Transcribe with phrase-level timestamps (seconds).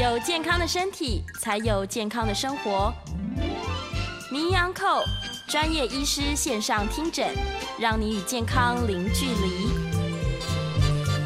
[0.00, 2.90] 有健康的身体，才有健康的生活。
[4.32, 5.02] 名医安扣
[5.46, 7.28] 专业医师线上听诊，
[7.78, 9.68] 让你与健康零距离。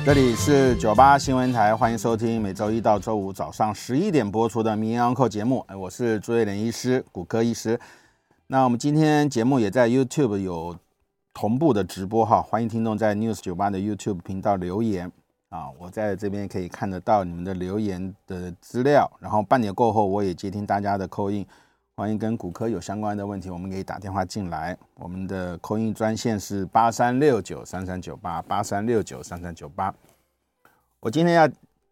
[0.04, 5.64] 这里是九八新闻台，欢迎收听每周一到周五早上十一点播出的名医安扣节目。
[5.78, 7.78] 我是朱瑞莲医师，骨科医师。
[8.48, 10.76] 那我们今天节目也在 YouTube 有
[11.32, 15.12] 同步的直播哈，欢迎听众在 News 九八的 YouTube 频道留言。
[15.54, 21.46] 啊，我在这边可以看得到你们的留言的资料，然后半年过后我也接听大家的 call in，
[21.94, 29.94] 欢迎跟骨科有相关的问题，我们可以打电话进来，我们的 call in 专线是八三六九三三九八八三六九三三九八。
[30.98, 31.48] 我今天要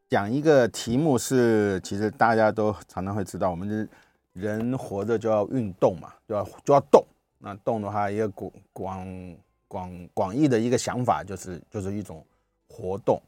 [0.09, 3.89] 讲一个题目是，其实大家都常常会知道，我们
[4.33, 7.01] 人活着就要运动嘛，就要就要动。
[7.39, 9.37] 那动的话，一个广广
[9.69, 12.27] 广广义的一个想法就是就是一种
[12.69, 13.23] 活动。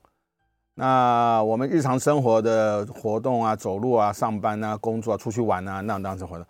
[0.77, 6.45] 那我们日常生活的活动啊，走路啊，上班啊，工作啊，出去玩啊，那当是活动。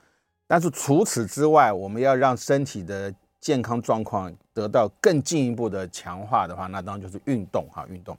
[0.46, 8.16] 但是除此之外，我们要让身体的健康状况得到更进一步的强化的话，那当然就是运动哈，运动。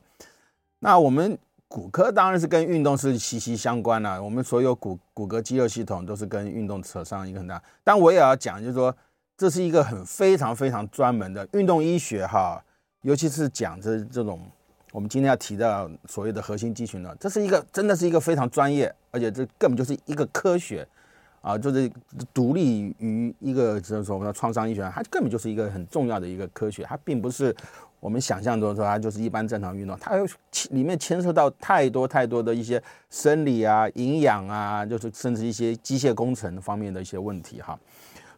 [0.77, 1.35] 那我们
[1.67, 7.59] 骨科当然是跟运动是息息相关了，我们所有骨骨骼肌肉系统都是跟运动扯上一个很大。
[7.83, 8.95] 但我也要讲，就是说
[9.35, 12.63] 这是一个很非常非常专门的运动医学哈，
[13.01, 14.39] 尤其是讲这这种。
[14.95, 20.87] 我们今天要提到所谓的核心肌群呢，这是一个真的是一个非常专业，而且这根本就是一个科学，
[21.41, 21.91] 啊，就是
[22.33, 27.53] 独立于一个就是说我们的创伤医学，它根本就是一个很重要的一个科学，它并不是
[27.99, 30.25] 我们想象中说它就是一般正常运动，它有
[30.69, 37.77] 里面牵涉到太多太多的一些生理啊、营养啊，就是甚至一些机械工程方面的一些问题哈，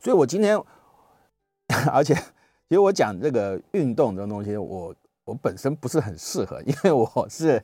[0.02, 0.60] 所以我今天，
[1.94, 4.92] 而且其实我讲这个运动这种东西，我。
[5.28, 7.62] 我本身不是很适合，因为我是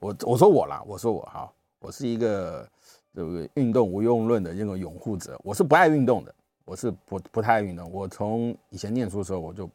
[0.00, 2.68] 我我说我啦，我说我哈，我是一个
[3.14, 5.40] 这个运动无用论的这个拥护者。
[5.42, 6.34] 我是不爱运动的，
[6.66, 7.90] 我是不不太爱运动。
[7.90, 9.66] 我从以前念书的时候我就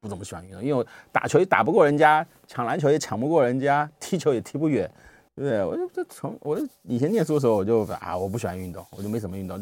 [0.00, 4.88] 不怎么喜欢运动，因为我打球也打不过人家，抢篮球也抢不过人家，踢球也踢不远，
[5.34, 5.64] 对不对？
[5.64, 9.60] 我就这从我以前念书的时候我就啊，我不喜欢运动，我就没什么运动，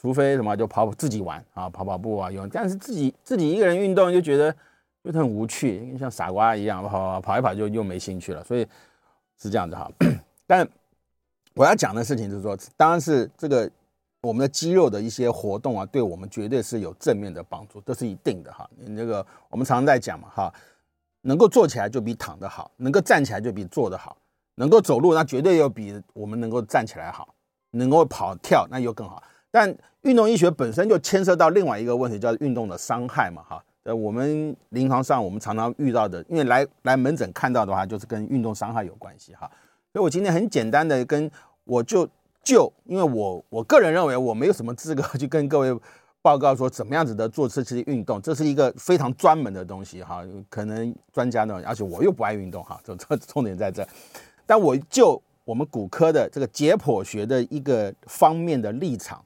[0.00, 2.48] 除非什么就跑跑自己玩啊，跑跑步啊，用。
[2.48, 4.54] 但是自己自己一个人运动就觉得。
[5.04, 8.66] 就很无趣，像傻瓜一样跑跑一跑就又没兴趣了，所以
[9.40, 9.90] 是这样子哈。
[10.46, 10.66] 但
[11.54, 13.68] 我要讲的事情就是说，当然是这个
[14.20, 18.68] 我们的肌肉的一些活动啊，对我们绝对是有正面的帮助，这是一定的哈。
[18.76, 20.54] 你这个我们常常在讲嘛哈，
[21.22, 24.16] 能够坐起来就比躺得好，能够站起来就比坐得好，
[24.54, 27.34] 能够走路那绝对要比我们能够站起来好，
[27.72, 29.20] 能够跑跳那又更好。
[29.50, 33.64] 但运动医学本身就牵涉到另外一个问题，叫运动的伤害嘛哈。
[33.84, 39.50] 呃，我们临床上我们常常遇到的，因为来来门诊看到的话，就是跟运动伤害有关系哈。
[39.92, 41.28] 所以我今天很简单的跟
[41.64, 42.08] 我就
[42.44, 45.76] 就，因为我我个人认为我没有什么资格去跟各位
[46.20, 50.22] 报告说怎么样子的做这些运动，这是一个非常专门的东西哈。
[50.48, 53.84] 可能专家呢，而且我又不爱运动哈，这这重点在这。
[54.46, 59.20] 但我就我们骨科的这个解剖学的一个方面的立场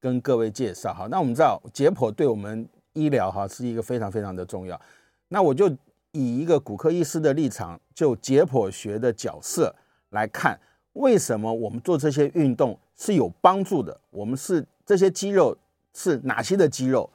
[0.00, 1.06] 跟各位介绍哈。
[1.10, 2.66] 那我们知道解剖对我们。
[2.98, 4.80] 医疗哈是一个非常非常的重要，
[5.28, 5.68] 那我就
[6.10, 9.72] 以一个骨科医师的立场，就解剖学的角色
[10.10, 10.58] 来看，
[10.94, 14.00] 为什么我们做这些运动是有帮助的？
[14.10, 15.56] 我们是这些肌肉
[15.94, 17.08] 是哪些的肌肉？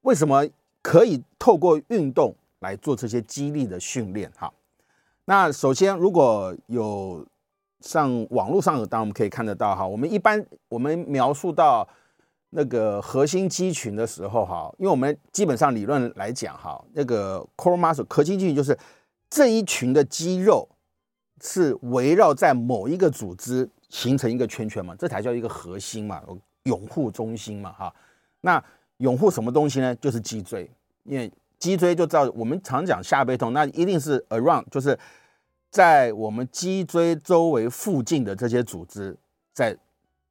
[0.00, 0.44] 为什么
[0.82, 4.30] 可以透过运动来做这些肌力的训练？
[4.36, 4.52] 哈，
[5.26, 7.24] 那首先如果有
[7.80, 11.88] 上网络上有，当然我们可以看得到哈，我们一般我们描述到。
[12.50, 18.76] 那个核心肌群的时候，哈，因为我们基本上理论来讲，哈，那个 core muscle 核心肌群就是
[19.28, 20.66] 这一群的肌肉
[21.42, 26.22] 是围绕在某一个组织形成一个圈圈嘛，这才叫一个核心嘛，
[26.62, 27.94] 拥护中心嘛，哈。
[28.40, 28.62] 那
[28.96, 29.94] 拥护什么东西呢？
[29.96, 30.70] 就是脊椎，
[31.04, 34.98] 因为脊椎就知道我们常讲下背痛，那一定是 around，就是
[35.70, 39.14] 在我们脊椎周围附近的这些组织
[39.52, 39.76] 在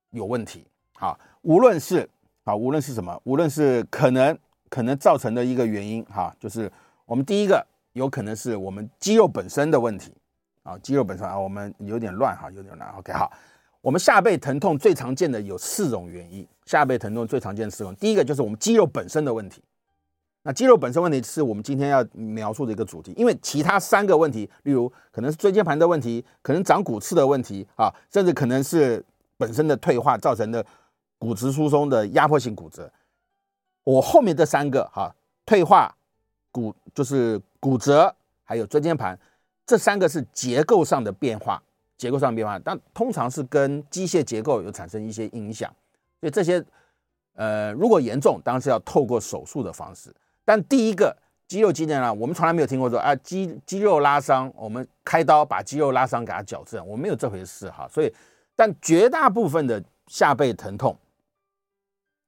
[0.09, 0.65] 有问题，
[0.95, 1.19] 好。
[1.47, 2.07] 无论是
[2.43, 4.37] 啊，无论是什么，无论是可能
[4.69, 6.69] 可能造成的一个原因哈，就是
[7.05, 10.11] 我们第一个有可能是我们肌肉本身的问题
[10.63, 12.91] 啊，肌肉本身啊，我们有点乱哈，有点乱。
[12.97, 13.31] OK，好，
[13.79, 19.63] 我们下背疼痛最常见的有四种原因，下背疼痛最常见的四种，第一个就是我们肌肉本身的问题，
[20.43, 29.01] 那肌肉本身问题是我们今天要描述的一个主题，因为其他三个问题，例如可能是椎间盘的问题，可能长骨刺的问题啊，甚至可能是
[29.37, 30.65] 本身的退化造成的。
[31.17, 32.91] 骨质疏松的压迫性骨折，
[33.83, 35.13] 我后面这三个哈，
[35.45, 35.93] 退化
[36.51, 39.17] 骨就是骨折，还有椎间盘，
[39.65, 41.61] 这三个是结构上的变化，
[41.97, 45.73] 结构上变化，但通常是跟机械结构有产生一些影响。
[46.19, 46.63] 所以这些
[47.33, 50.13] 呃，如果严重，当然是要透过手术的方式。
[50.43, 51.15] 但第一个
[51.47, 57.87] 肌肉肌腱啊，我们从来没有听过说啊，肌肌肉拉伤，我们开刀把肌肉拉伤给它矫正，我没有这回事哈。
[57.91, 58.13] 所以，
[58.55, 60.97] 但绝大部分的下背疼痛，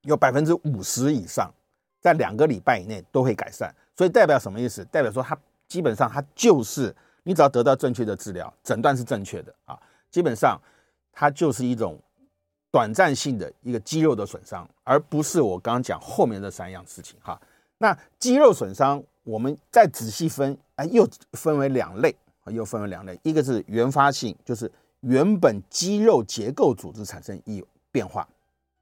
[0.04, 1.52] 有百分之五十以上，
[2.00, 3.74] 在两个礼拜以内都会改善。
[3.96, 4.84] 所以代表什么意思？
[4.86, 5.38] 代表说它
[5.68, 9.78] 基本上它就是你只要得到正确的治疗，诊断是正确的啊，
[10.10, 10.60] 基本上
[11.12, 12.00] 它就是一种
[12.72, 17.40] 短暂性的一个肌肉的损伤，而不是我刚刚讲后面的三样事情哈。
[17.78, 22.16] 那肌肉损伤，我们再仔细分，哎，又分为两类，
[22.46, 28.28] 又分为两类，一个是原发性，就是原本肌肉结构组织产生一变化，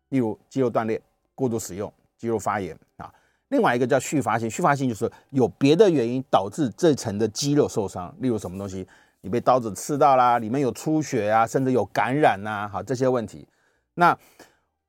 [0.09, 1.01] 例如肌肉断裂、
[1.37, 3.13] 过度使用、肌肉发炎啊。
[3.49, 8.85] 另外一个叫续发性，续发性就是有别的原因导致这层的肌肉受伤，例如什么东西，
[9.21, 13.47] 你被刀子刺到啦，里面有出血啊，甚至有感染呐、啊，好，这些问题。
[13.93, 14.17] 那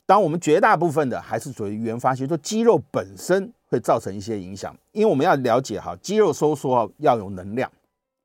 [0.07, 7.71] 当我们绝大部分的还是属于原发性，就肌肉本身会造成一些影响，因为我们要了解哈，肌肉收缩要有能量，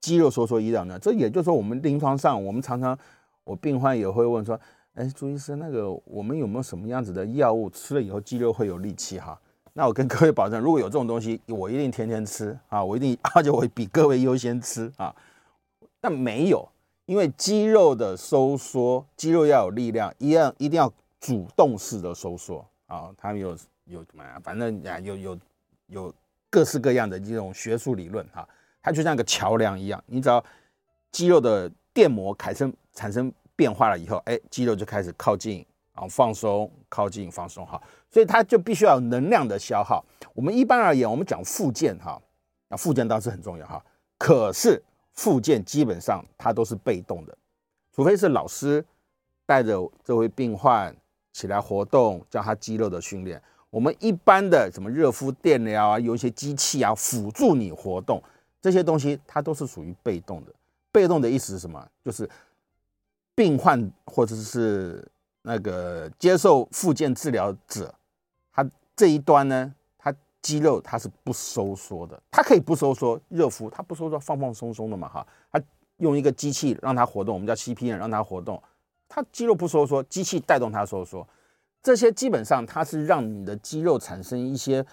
[0.02, 2.98] 肌肉收缩一定要能量，这也就是说我们临床上我们常常
[3.44, 4.60] 我病患也会问说，
[4.96, 9.40] 哎，朱医生，那个我们有没有什么样子的药物吃了以后肌肉会有力气哈？
[9.74, 12.84] 那我跟各位保证，如果有这种东西，我一定天天吃啊！
[12.84, 15.16] 我一定，而且我会比各位优先吃啊。
[16.00, 16.70] 但没有，
[17.08, 23.10] 因为肌肉的收缩，肌肉要有力量，一样一定要主动式的收缩啊。
[23.18, 24.40] 它有有什么呀？
[24.44, 25.40] 反正呀，有有
[25.88, 26.14] 有
[26.52, 28.48] 各式各样的这种学术理论哈。
[28.80, 30.44] 它就像个桥梁一样，你只要
[31.12, 35.66] 肌肉的电膜产生产生变化了以后，哎，肌肉就开始靠近。
[35.96, 37.80] 然后放松，靠近放松哈，
[38.10, 40.04] 所以它就必须要有能量的消耗。
[40.34, 42.20] 我们一般而言，我们讲复健哈，
[42.68, 43.80] 那复健当然是很重要哈。
[44.18, 47.38] 可是复健基本上它都是被动的，
[47.96, 48.84] 除非是老师
[49.46, 50.92] 带着这位病患
[51.32, 53.40] 起来活动，叫他肌肉的训练。
[53.70, 58.20] 我们一般的什么热敷、电疗啊，有一些机器啊辅助你活动，
[58.60, 60.52] 这些东西它都是属于被动的。
[60.92, 61.88] 被动的意思是什么？
[62.04, 62.28] 就是
[63.36, 65.08] 病患或者是。
[65.46, 67.94] 那个接受复健治疗者，
[68.54, 68.66] 他
[68.96, 75.62] 这一端呢，他肌肉他是不收缩的，他可以不收缩，热敷他不收缩，放放松松的嘛哈，他
[75.98, 78.64] 用一个机器让他活动，我们叫 CPN 让他活动，
[79.10, 81.28] 他肌肉不收缩，机器带动他收缩，
[81.82, 84.86] 这些基本上它是让你的肌肉产生一些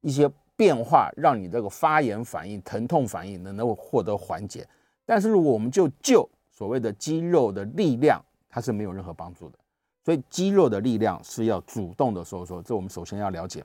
[0.00, 4.68] 一些变化，让你这个发炎反应、疼痛反应能够获得缓解。
[5.06, 6.28] 但是如果我们就就
[6.60, 9.58] 所谓的肌肉的力量，它是没有任何帮助的，
[10.04, 13.64] 所以肌肉的力量是要主动的收缩，这我们首先要了解。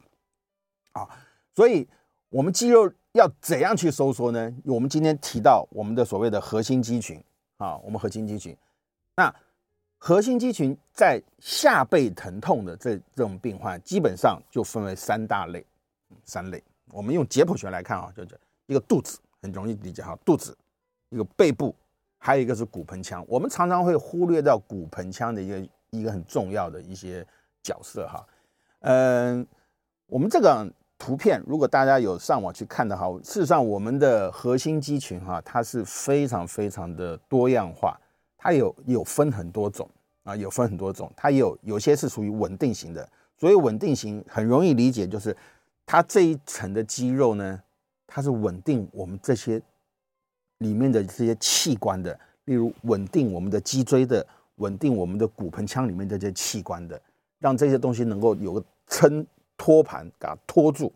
[0.94, 1.06] 啊，
[1.54, 1.86] 所以
[2.30, 4.50] 我们肌肉要怎样去收缩呢？
[4.64, 7.22] 我们今天提到我们的所谓的核心肌群
[7.58, 8.56] 啊，我们核心肌群，
[9.18, 9.36] 那
[9.98, 15.66] 核心肌群在下背疼痛的这这种病患，基本上就分为三大类，
[16.24, 16.64] 三类。
[16.92, 20.58] 我们用解剖学来看啊，就是一个肚子，很容易理解哈，肚子，
[21.10, 21.76] 一个背部。
[22.26, 27.24] 还有一个是骨盆腔，我们常常会忽略掉骨盆腔的一个一个很重要的一些
[27.62, 28.26] 角色哈。
[28.80, 29.46] 嗯，
[30.08, 30.68] 我们这个
[30.98, 37.96] 图片，如果大家有上网去看的话，事实上我们的核心肌群哈，它是非常非常的多样化，
[38.40, 39.88] 它有有分很多种
[40.24, 45.38] 啊，有分很多种，它有有些是属于稳定型的，所以稳定型很容易理解，就是
[45.86, 47.62] 它这一层的肌肉呢，
[48.08, 49.62] 它是稳定我们这些。
[50.60, 57.00] 里面的这些器官的，例如稳定我们的脊椎的，稳定我们的骨盆腔里面的这些器官的，
[57.40, 59.26] 让这些东西能够有个撑
[59.58, 60.94] 托盘给它托住，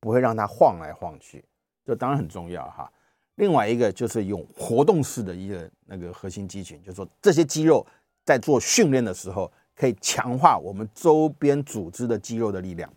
[0.00, 1.44] 不会让它晃来晃去，
[1.84, 2.90] 这当然很重要哈。
[3.34, 7.86] 另外一个就是用活动式的一个那个核心肌群，就是说这些肌肉
[8.24, 12.90] 在做训练的时候，可以强化我们周边组织的肌肉的力量。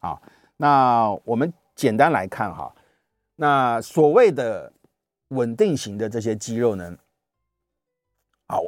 [0.00, 0.20] 啊，
[0.58, 2.74] 那我们简单来看哈，
[3.36, 4.70] 那所谓的。
[5.30, 6.96] 稳定型的这些肌肉呢，
[8.46, 8.62] 好，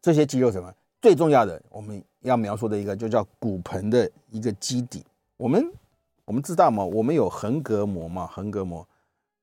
[0.00, 1.60] 这些肌肉什么最重要的？
[1.68, 5.04] 我们要描述的一个就叫骨盆的一个基底。
[5.36, 5.72] 我们
[6.24, 8.86] 我们知道嘛，我们有横膈膜嘛，横膈膜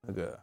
[0.01, 0.39] 那个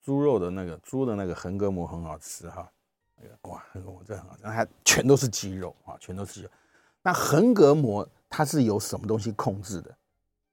[0.00, 2.70] 猪肉的那个猪的那个横膈膜很好吃哈，
[3.16, 6.48] 那个哇，横膈膜这很好吃，它全都是肌肉啊，全都是肌肉。
[7.02, 9.92] 那横膈膜它是由什么东西控制的？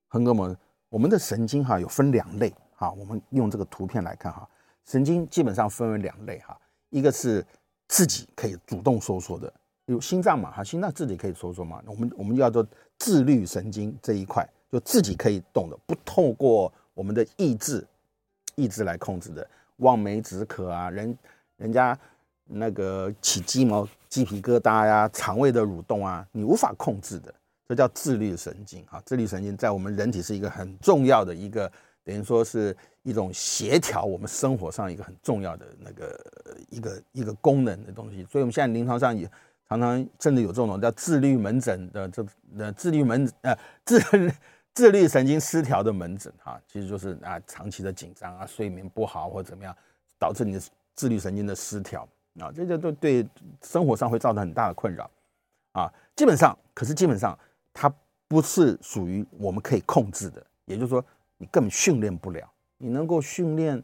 [0.08, 0.56] 横膈膜，
[0.90, 4.50] 我们的神经哈有分两类哈，我们用这个图片来看哈。
[4.86, 6.58] 神经基本上分为两类哈，
[6.90, 7.46] 一个是
[7.88, 9.52] 自己可以主动收缩的，
[9.86, 12.66] 有心脏嘛哈，心脏自己可以收缩嘛，我们我们叫做
[12.98, 17.86] 自律神经这一块，就自己可以动的，不透过我们的意志
[18.56, 21.18] 意志来控制的，望梅止渴啊，人
[21.58, 21.98] 人家
[22.46, 27.34] 那个起鸡毛、鸡皮疙瘩呀、肠胃的蠕动啊，你无法控制的，
[27.68, 29.02] 这叫自律神经啊。
[29.06, 31.72] 自律神经在我们人体是一个很重要的一个，
[32.10, 36.26] 等于说是一种协调我们生活上一个很重要的那个
[36.70, 38.26] 一个一个功能的东西。
[38.26, 39.30] 所以我们现在临床上也
[39.68, 42.26] 常常甚至有这种叫自律门诊的这
[42.58, 44.00] 呃自律门呃自
[44.74, 49.76] 自律神经失调的门诊哈，其实就是啊长期的紧张啊、睡眠不好或怎么样，
[50.18, 50.62] 导致你的
[50.96, 52.08] 自律神经的失调。
[52.40, 53.28] 啊，这些都对
[53.64, 55.10] 生活上会造成很大的困扰，
[55.74, 57.38] 啊，基本上，可是基本上
[57.74, 57.94] 它
[58.30, 61.04] 不是属于我们可以控制的，也就是说，
[61.40, 62.48] 你根本训练不了。
[62.78, 63.84] 你能够训练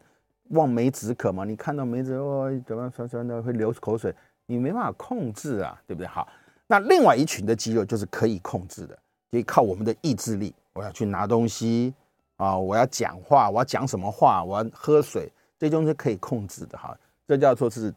[0.50, 1.44] 望梅止渴吗？
[1.44, 4.14] 你看到梅子哦，怎么酸酸的会流口水，
[4.46, 6.08] 你没办法控制啊，对不对？
[6.08, 6.28] 好，
[6.68, 8.96] 那另外一群的肌肉就是可以控制的，
[9.32, 10.54] 可以靠我们的意志力。
[10.74, 11.92] 我要去拿东西
[12.36, 16.96] 啊，我要讲话，我要讲什么话，我要喝水，这些东西可以控制的哈，
[17.28, 17.92] 这叫做是。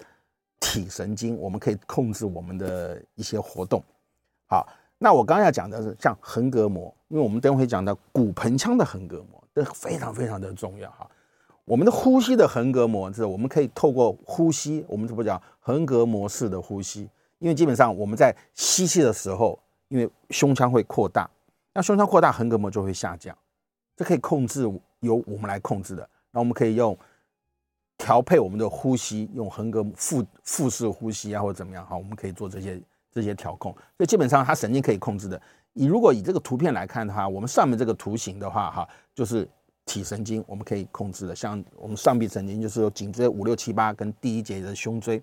[0.60, 3.80] 体神经，我们可以控制我们的一些活动。
[4.48, 4.66] 好，
[4.98, 11.08] 那我刚刚要讲的是像横膈膜，因为我们等会讲到骨盆腔的横膈膜，这非常非常的重要哈。
[11.64, 17.08] 我们的呼吸的横膈膜是，我们可以透过呼吸，我们怎么讲横膈膜式的呼吸？
[17.38, 21.28] 因为基本上我们在吸气的时候，因为胸腔会扩大，
[21.74, 23.36] 那胸腔扩大，横膈膜就会下降，
[23.96, 24.62] 这可以控制，
[25.00, 26.08] 由我们来控制的。
[26.30, 26.96] 那我们可以用。
[28.00, 33.72] 调配我们的呼吸，用横膈腹腹式呼吸啊，或者怎么样哈，我们可以做这些这些调控。
[33.96, 35.42] 所以基本上它神经可以控制的。
[35.72, 39.48] 你如果以这个图片来看的话，我们上面这个图形的话哈，就是
[39.84, 41.34] 体神经我们可以控制的。
[41.34, 45.22] 像我们上臂神经就是有颈椎五六七八跟第一节的胸椎。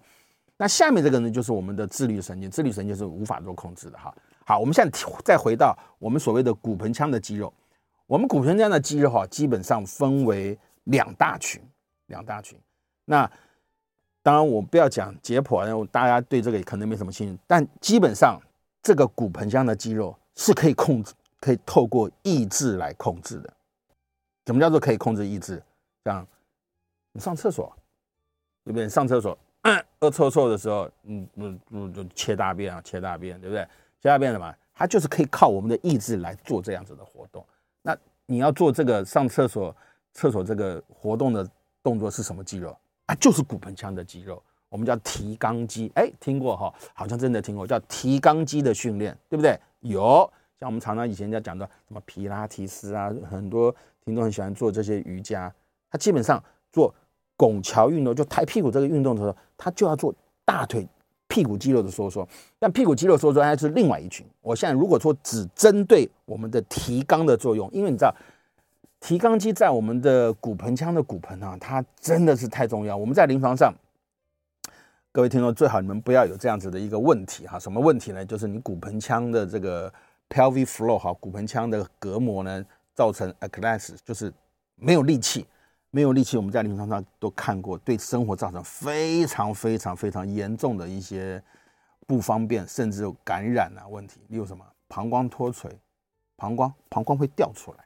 [0.57, 4.15] 那下面这个呢，就是我们的自律神经，自律神经是无法做控制的哈。
[4.45, 7.53] 好，我们现在再回到我们所谓的骨盆腔的肌肉。
[8.07, 11.61] 我们骨盆腔的肌肉哈，基本上分为两大群，
[12.05, 12.57] 两大群。
[13.03, 13.29] 那
[14.23, 17.39] 当然，我不要讲解剖，因为大家对这个可能没什么兴趣。
[17.45, 18.39] 但基本上，
[18.81, 23.53] 这个骨盆腔的肌肉是可以控制，可以透过意志来控制的。
[24.45, 25.61] 什么叫做可以控制意志？
[26.03, 26.25] 像
[27.11, 27.75] 你上厕所，
[28.63, 28.87] 对不对？
[28.87, 33.63] 上厕所，嗯饿臭臭的时候，嗯嗯嗯，就切大便啊，切大便，对不对？
[34.01, 34.53] 切大便什么？
[34.73, 37.43] 它就是可以靠我们的意志来做这样子的活动。
[37.81, 39.75] 那你要做这个上厕所，
[40.13, 41.49] 厕所这个活动的
[41.81, 42.77] 动作是什么肌肉？
[43.05, 45.91] 啊，就是骨盆腔的肌肉，我们叫提肛肌。
[45.95, 46.73] 哎，听过哈？
[46.93, 49.57] 好像真的听过，叫提肛肌的训练，对不对？
[49.85, 53.73] 有，像我们常常以前在讲的什么皮拉提斯啊，很多
[54.03, 55.53] 听众很喜欢做这些瑜伽。
[55.89, 56.93] 他基本上做
[57.37, 60.13] 拱桥运动，就抬屁股这个运动的时候，他就要做
[60.43, 60.87] 大腿
[61.27, 62.27] 屁股肌肉的收缩。
[62.59, 64.25] 但屁股肌肉收缩还是另外一群。
[64.41, 68.13] 我现在如果说只针对我们的提肛的作用，因为你知道。
[69.01, 72.97] 提肛肌在我们的骨盆腔的骨盆啊，它真的是太重要。
[72.97, 73.71] 我们在临床上，
[75.15, 77.57] 各位听众最好你们不要有这样子的一个问题哈。
[77.57, 78.25] 什么问题呢？
[78.25, 79.89] 就是你骨盆腔的这个
[80.27, 84.29] pelvic floor 哈，骨盆腔的隔膜呢，造成 a class 就是
[84.75, 85.47] 没有力气，
[85.89, 86.35] 没有力气。
[86.35, 91.41] 我们在临床上都看过，对生活造成非常非常非常严重的一些
[92.05, 94.19] 不方便，甚至有感染啊问题。
[94.27, 95.71] 例如什么膀胱脱垂，
[96.35, 97.85] 膀胱膀胱会掉出来，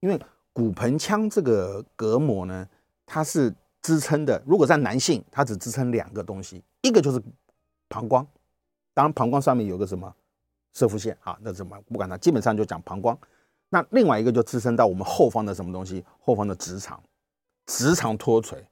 [0.00, 0.20] 因为。
[0.52, 2.68] 骨盆腔这个隔膜呢，
[3.06, 3.54] 它是
[3.88, 4.42] 支撑的。
[4.44, 7.18] 如果在男性，它只支撑两个东西，一个就是
[7.88, 8.26] 膀胱，
[8.92, 10.14] 当然膀胱上面有个什么
[10.74, 13.18] 射腹线啊，那什么不管它，基本上就讲膀胱。
[13.70, 16.04] 那另外一个就支撑到我们后方的什么东西？
[16.20, 17.02] 后方的直肠，
[17.64, 18.62] 直肠脱垂，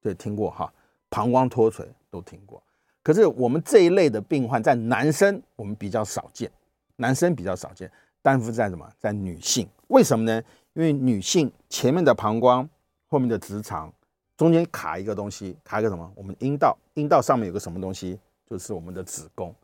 [0.00, 0.72] 对，听过哈？
[1.10, 2.62] 膀胱脱垂都听过。
[3.02, 6.50] 可是我们这一类的病患在男生我们比较少见，
[6.96, 7.92] 男生比较少见，
[8.22, 8.90] 但是在什么？
[8.98, 10.42] 在女性，为什么呢？
[10.72, 12.66] 因为女性前面的膀胱，
[13.08, 13.92] 后面的直肠，
[14.40, 16.10] 中间卡一个东西，卡一个什么？
[16.14, 18.18] 我们阴道，阴道上面有个什么东西？
[18.48, 19.54] 就是我们的子宫。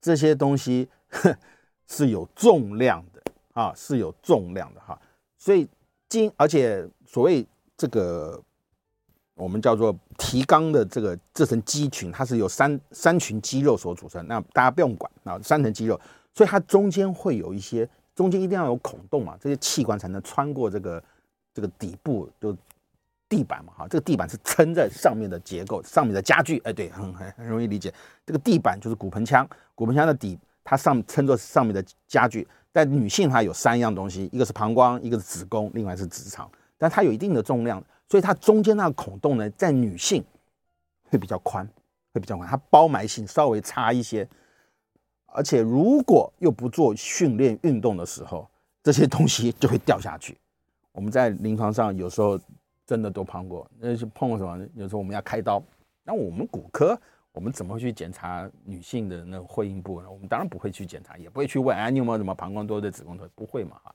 [0.00, 0.88] 这些东西
[1.86, 3.22] 是有重量的
[3.52, 5.00] 啊，是有重量的哈。
[5.36, 5.68] 所以
[6.08, 7.46] 经，而且所谓
[7.76, 8.42] 这个
[9.36, 14.26] 我们叫做提肛的这个这层肌群，它是由三三群肌肉所组成。
[14.26, 16.00] 那大家不用管啊，三层肌肉，
[16.34, 17.88] 所以它中间会有一些。
[18.16, 21.00] 中间一定要有孔洞嘛，这些器官才能穿过这个
[21.54, 22.52] 这个底部，就
[23.28, 27.92] 地板嘛，哈，这个地板是撑在上面的结构，上面的家具，哎，对，很很很容易理解。
[28.24, 32.46] 这个地板就是骨盆腔，骨盆腔的底，它上撑着上面的家具。
[32.72, 40.24] 但女性它有三样东西，一个是膀胱，一个是子宫，另外是直肠，但它有一定的重量，所以它中间那个孔洞呢，在女性
[41.10, 41.66] 会比较宽，
[42.12, 44.28] 会比较宽，它包埋性稍微差一些。
[45.26, 48.48] 而且如果又不做训练运动的时候，
[48.82, 50.38] 这些东西就会掉下去。
[50.92, 52.38] 我们在临床上有时候
[52.88, 54.66] 真的都碰过，那是碰过什么？
[54.74, 55.62] 有时候我们要开刀，
[56.04, 56.98] 那我们骨科
[57.32, 60.10] 我们怎么会去检查女性的那个会阴部呢？
[60.10, 63.28] 我们当然不会去检查，也不会去问哎，你有没有什么膀胱多的子宫头？
[63.34, 63.94] 不会嘛哈。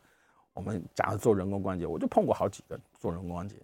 [0.53, 3.55] 我们假如做人工关节，我就碰过好几个做人工关节。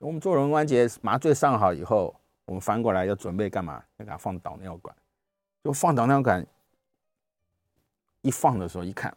[0.00, 2.14] 我们做人工关节麻醉上好以后，
[2.44, 3.82] 我们翻过来要准备干嘛？
[3.96, 4.94] 要给他放导尿管。
[5.62, 6.46] 就放导尿管，
[8.20, 9.16] 一放的时候一看，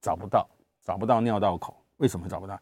[0.00, 0.48] 找不到，
[0.80, 1.76] 找不到尿道口。
[1.98, 2.58] 为什么找不到？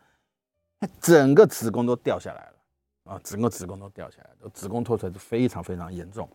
[1.01, 3.21] 整个子宫都掉下来了啊！
[3.23, 6.29] 整个子宫都掉下来了，子宫脱垂是非常非常严重。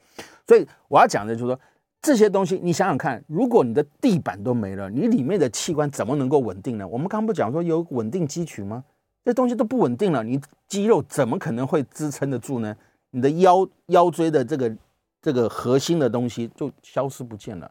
[0.48, 1.60] 所以我要讲的就是说，
[2.02, 6.88] 这些东西你想想看，如果你的地板都没了，你里面的器官怎么能够稳定呢？
[6.88, 8.84] 我们刚刚不讲说有稳定肌群吗？
[9.26, 12.76] 这东西都不稳定了，你肌肉怎么可能会支撑得住呢？
[13.12, 14.76] 你的腰腰椎的这个
[15.22, 17.70] 这个核心的东西就消失不见了，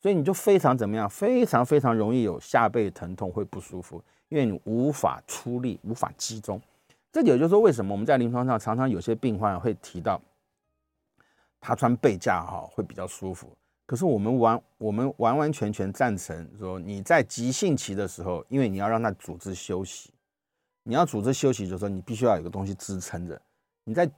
[0.00, 1.08] 所以你就非常怎么样？
[1.08, 4.02] 非常非常容易有下背疼痛，会不舒服。
[4.28, 6.60] 因为你无法出力，无法集中，
[7.12, 10.20] 这也就是说，为什么我们在临床上常常有些病患会提到，
[11.60, 13.52] 他穿背架哈会比较舒服。
[13.86, 20.10] 可是我们完我们完完全全赞成说，你在急性期的时候，因为你要让他组织休息，
[20.84, 23.40] 你要组织休息，就是说你必须要有个东西支撑着。
[23.82, 24.08] 你在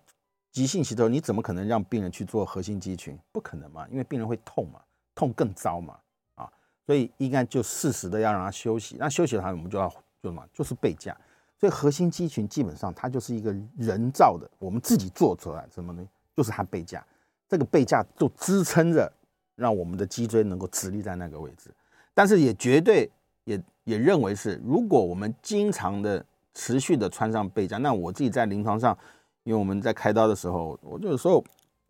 [0.51, 3.19] 急性期的时候，你怎么可能让病人去做核心肌群？
[3.33, 4.79] 不可能嘛，因为病人会痛嘛，
[5.15, 5.99] 痛更糟嘛。
[6.35, 6.51] 啊
[6.85, 9.89] 所以应该就适时的要让他休息，那休息的话，我们就要
[10.21, 10.45] 做什么？
[10.53, 11.17] 就是背架。
[11.59, 16.05] 所以核心肌群基本上它就是一个人造的，我们自己做出来什么呢？
[16.35, 17.07] 就是它背架。
[17.49, 19.11] 这个背架就支撑着，
[19.55, 21.71] 让我们的脊椎能够直立在那个位置。
[22.13, 23.09] 但是也绝对
[23.45, 28.99] 也也认为是，如果我们经常的持续的穿上背架，那我自己在临床上，
[29.45, 31.45] 因为我们在开刀的时候，我就有时候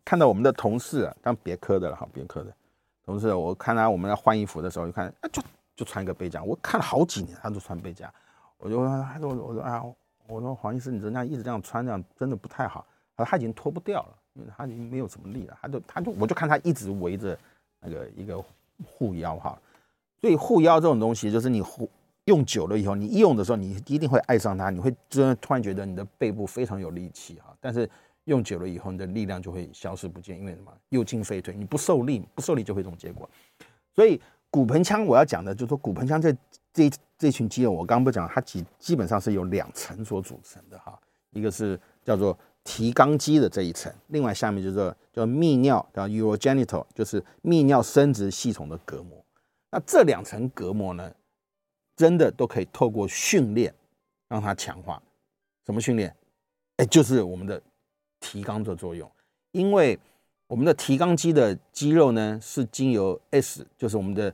[0.05, 2.53] 看到我们的同事啊，当别科的了哈，别科的。
[3.05, 5.41] 同时，我看他我们要换衣服的时候，就看，就
[5.75, 6.41] 就穿一个背夹。
[6.41, 8.11] 我看了好几年，他都穿背夹。
[8.57, 9.83] 我就问，他说，我说啊，
[10.27, 12.85] 我说黄医师，你这样一直这样穿，这样真的不太好。
[13.17, 15.57] 他说他已经脱不掉了，因为他已经没有什么力了。
[15.61, 17.37] 他就他就我就看他一直围着
[17.81, 18.41] 那个一个
[18.85, 19.59] 护腰哈。
[20.21, 21.89] 所以护腰这种东西，就是你护
[22.25, 27.53] 用久了以后，你一用的时候，你一定会爱上它，你会真的突然觉得你的背部非常有力气哈。
[27.59, 27.89] 但是。
[28.25, 30.71] 用久了以后，你的力量就会消失不见，因为什么？
[30.89, 33.29] 右进废退，你不受力，不受力就会这种结果。
[33.93, 36.33] 所以骨盆腔我要讲的，就是说骨盆腔这
[36.71, 40.97] 这这群肌肉，我刚刚不讲，它基基本上是由两层所组成的哈，
[41.31, 49.21] 一个是叫做提肛肌的这一层，另外下面就是叫泌尿，叫 urogenital，就是泌尿生殖系统的隔膜。
[49.69, 51.13] 那这两层隔膜呢，
[51.97, 53.73] 真的都可以透过训练
[54.29, 55.01] 让它强化。
[55.65, 56.15] 什么训练？
[56.77, 57.61] 哎，就是我们的。
[58.23, 59.11] 提肛的作用，
[59.51, 59.99] 因为
[60.47, 64.33] 我们的提肛肌的肌肉呢，是经由 S，就是我们的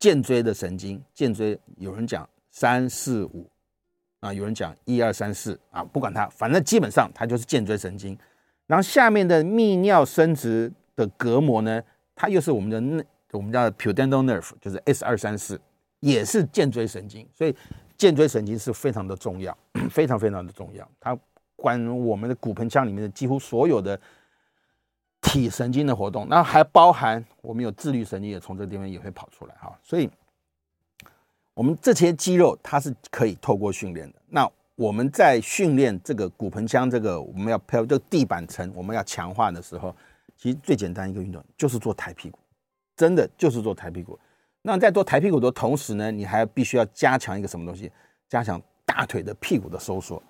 [0.00, 3.48] 荐椎的神经，荐椎有人讲三四五
[4.18, 8.18] 啊，有人讲一二三四啊，不管它，反正基本上它就是荐椎神经。
[8.66, 11.80] 然后下面的泌尿生殖的隔膜呢，
[12.16, 15.60] 它又是我们的那我们叫 pudendal nerve，就是 S 二三四，
[16.00, 17.26] 也是荐椎神经。
[17.32, 17.54] 所以
[17.96, 19.56] 荐椎神经是非常的重要，
[19.88, 21.16] 非常非常的重要，它。
[21.62, 23.98] 管我们的骨盆腔里面的几乎所有的
[25.20, 30.10] 体神经的活动，那还包含我们有自律神经也从这个地方也会跑出来哈，所以
[31.54, 34.18] 我们这些肌肉它是可以透过训练的。
[34.28, 39.94] 那我们在训练这个骨盆腔这个我们要配合这个地板层我们要强化的时候，
[40.36, 42.38] 其实最简单一个运动就是做抬屁股，
[42.96, 44.18] 真的就是做抬屁股。
[44.62, 47.90] 那在做抬屁股的同时呢，你还必须要加强一个什么东西？
[48.28, 50.20] 加强大腿的屁股的收缩。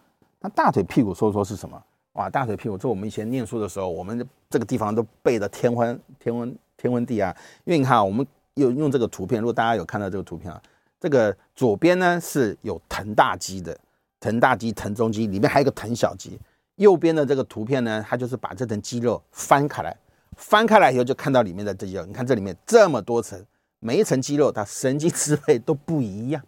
[0.42, 1.81] 那大腿屁股收缩是什么？
[2.14, 7.35] 哇，大腿屁股，这我们以前念书的时候，我们这个地方都背得天昏天昏天昏地暗。
[7.64, 10.61] 因为你看，我们用用这个图片，如果大家有看到这个图片啊，
[11.00, 13.78] 这个左边呢是有臀大肌的，
[14.20, 16.38] 臀大肌、臀中肌里面还有个臀小肌。
[16.76, 19.96] 右边的这个图片呢，它就是把这层肌肉翻开来，
[20.37, 22.05] 翻开来以后就看到里面的肌肉。
[22.05, 23.40] 你看这里面这么多层，
[23.78, 26.42] 每一层肌肉它神经支配都不一样。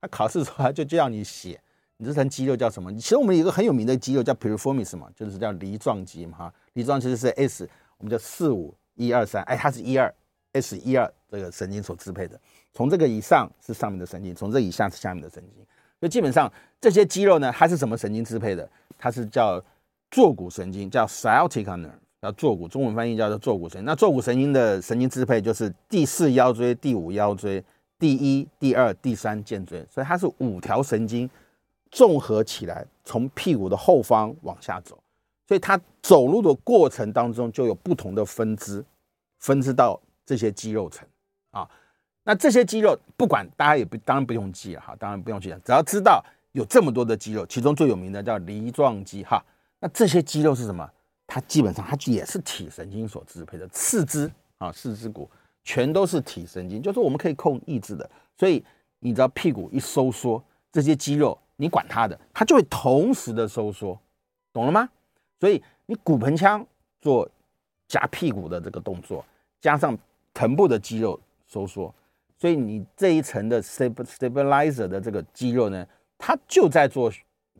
[0.00, 1.58] 它考试出来就叫你写。
[2.00, 2.94] 你这层肌肉叫什么？
[2.94, 6.54] 其实我们有一个很有名的肌肉叫 piriformis 嘛，就是叫梨状肌嘛哈。
[6.74, 10.14] 梨状肌是 S，我们叫四五一二三，哎，它是一二
[10.52, 12.40] S 一二这个神经所支配的。
[12.72, 15.66] 从这个以上是上面的神经，从这以下是下面的神经。
[15.98, 18.68] 所以基本上这些肌肉呢，它是什么神经支配的？
[18.96, 19.60] 它是叫
[20.08, 21.90] 坐骨神经，叫 sciatic nerve，
[22.22, 23.84] 叫坐骨，中文翻译叫做坐骨神经。
[23.84, 27.64] 那坐骨神经的神经支配就是第四腰椎、第五腰椎、
[27.98, 31.28] 第一、第二、第三荐椎，所以它是五条神经。
[31.90, 34.98] 综合起来，从屁股的后方往下走，
[35.46, 38.84] 所以它走路的过程当中就有不同的分支，
[39.38, 41.06] 分支到这些肌肉层
[41.50, 41.68] 啊。
[42.24, 46.22] 那这些肌肉不管大家也不当然不用记了哈，当然不用记了，只要知道
[46.52, 49.42] 有这么多的肌肉，其中最有名的叫梨状肌哈。
[49.80, 50.86] 那这些肌肉是什么？
[51.26, 55.30] 它基本上它也是体神经所支配的，四肢啊，四肢骨
[55.62, 58.08] 全都是体神经，就是我们可以控抑制的。
[58.36, 58.64] 所以
[58.98, 64.00] 你知道屁股一收缩，这些肌肉你管它的，它就会同时的收缩，
[64.52, 64.88] 懂了吗？
[65.40, 66.64] 所以你骨盆腔
[67.00, 67.28] 做
[67.86, 69.24] 夹屁股的这个动作，
[69.60, 69.98] 加上
[70.32, 71.18] 臀部的肌肉
[71.48, 71.92] 收缩，
[72.38, 77.12] 所以你这一层的 stabilizer 的这个肌肉呢，它就在做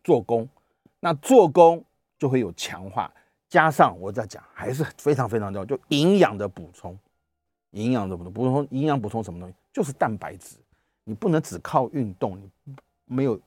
[0.04, 0.48] 做功。
[1.00, 1.84] 那做功
[2.18, 3.12] 就会有强化，
[3.48, 6.98] 加上我在讲还是非常非常重要，就营养的补充，
[7.72, 9.54] 营养的补充，补充营养补充什么东西？
[9.72, 10.56] 就是蛋白质。
[11.04, 13.40] 你不能只靠运动，你没有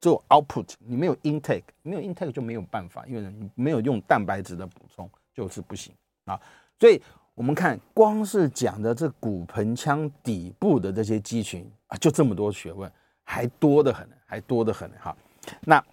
[0.00, 5.92] 做 output，你没有 intake，没有 intake 就没有办法，因为你没有用蛋白质的补充就是不行
[6.24, 6.40] 啊。
[6.78, 7.02] 所以
[7.34, 12.90] 我们看，光是讲的这骨盆腔底部的这些肌群啊，就这么多学问，
[13.24, 15.16] 还多得很，还多得很哈。
[15.62, 15.84] 那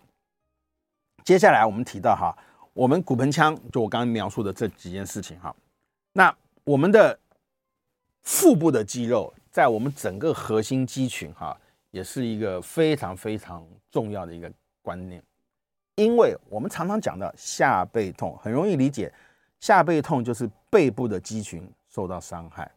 [1.23, 2.35] 接下来我们提到哈，
[2.73, 5.55] 我们骨盆腔就我刚刚描述的这几件事情哈，
[6.13, 7.17] 那我们的
[8.21, 11.57] 腹部的肌肉在我们整个核心肌群哈，
[11.95, 15.23] 也是一个非常非常重要的一个观念，
[15.95, 19.09] 因为我们常常讲到下背痛，很容易理解，
[19.61, 22.69] 下背痛就是背部的肌群受到伤害。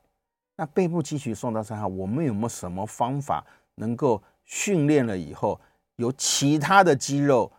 [0.55, 5.61] 那背部肌群受到伤害，我们有没有什么方法能够训练了以后，
[5.97, 7.51] 有其他的肌肉？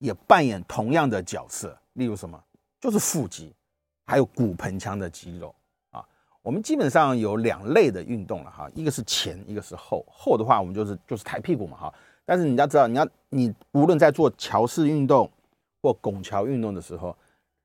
[0.00, 2.38] 也扮演同样的角色，例如什么，
[2.80, 3.54] 就是腹肌，
[4.04, 5.54] 还有骨盆腔的肌肉。
[6.44, 10.04] 我们基本上有两类的运动了哈，一个是前，一个是后。
[10.06, 11.94] 后的话，我们就是就是抬屁股嘛哈。
[12.24, 15.28] 但是你要知道，你要你无论在做桥式运动
[15.80, 17.16] 或拱桥运动的时候，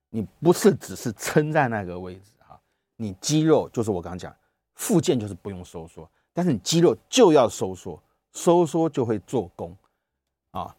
[0.10, 2.60] 你不是只是撑在那个位置哈，
[2.96, 4.34] 你肌肉就是我刚刚讲，
[4.76, 8.02] 附件就是不用收缩，但是你肌肉就要收缩，
[8.34, 9.76] 收缩就会做功
[10.52, 10.76] 啊，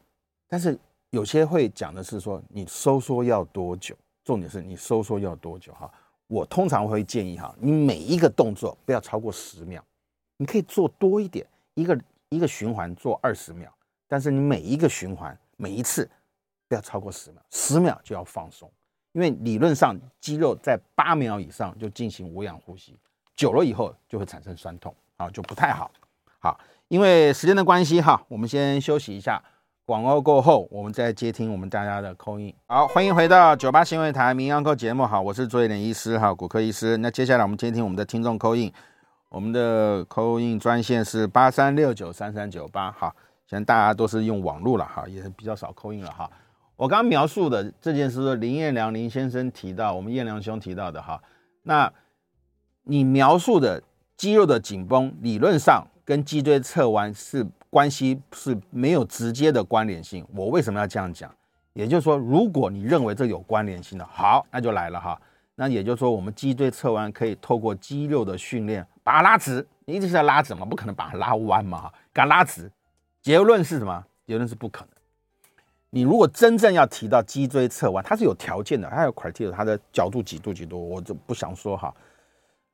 [0.49, 0.77] 但是。
[1.13, 3.97] 有些会讲的是说，你收缩要多久？
[4.23, 5.73] 重点是你收缩要多久？
[5.73, 5.91] 哈，
[6.31, 9.83] 我通常会建议哈，你每一个动作不要超过十秒，
[10.37, 13.69] 你可以做多一点，一个一个循环做二十秒，
[14.07, 16.09] 但是你每一个循环每一次
[16.69, 18.71] 不要超过十秒，十秒就要放松，
[19.11, 22.97] 因为理论上肌肉在八秒以上就进行无氧呼吸，
[23.35, 25.91] 久了以后就会产生酸痛啊，就不太好。
[26.39, 29.43] 好，因为时间的关系哈，我们先休息一下。
[29.91, 32.55] 广告过后，我们再接听我们大家的 call in。
[32.69, 35.05] 好，欢迎回到九八新闻台名医堂节目。
[35.05, 36.97] 好，我是卓点医师，哈，骨科医师。
[36.99, 38.73] 那接下来我们接听我们的听众 call in。
[39.31, 42.93] 我们的 call in 专线是八三六九三三九八。
[42.93, 43.13] 好，
[43.49, 46.31] 现在大家都是用网络了，哈，也是比较少 call in 了，哈。
[46.77, 51.21] 我刚刚描述的这件事，林彦良林先生提到，我们彦良兄提到的，哈。
[51.65, 51.93] 那
[52.85, 53.83] 你描述的
[54.17, 57.45] 肌肉的紧绷，理论上跟脊椎侧弯是。
[57.71, 60.27] 关系是没有直接的关联性。
[60.35, 61.33] 我为什么要这样讲？
[61.73, 65.19] 也就是说，如果你认为这有关联性的，好，那就来了哈。
[65.55, 69.65] 那也就是说，我们脊椎侧弯可以透过肌肉的训练把它拉直。
[69.85, 71.95] 你一直是在拉直嘛，不可能把它拉弯嘛哈。
[72.13, 72.69] 给它拉直，
[73.23, 74.05] 结论是什么？
[74.27, 74.89] 结论是不可能。
[75.91, 81.95] 你如果真正要提到脊椎侧弯，它是有条件的，它有 criteria，它的角度几度几度，我就不想说哈。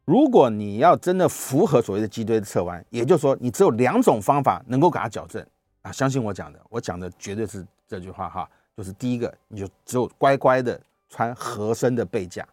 [0.07, 5.45] 如果你要真的符合所谓的脊椎侧弯，也就是说，你只有两种方法能够给它矫正
[5.83, 5.91] 啊！
[5.91, 12.47] 相信我讲的，我讲的绝对是这句话哈，就是第一个，你就只有乖乖的穿合身的背架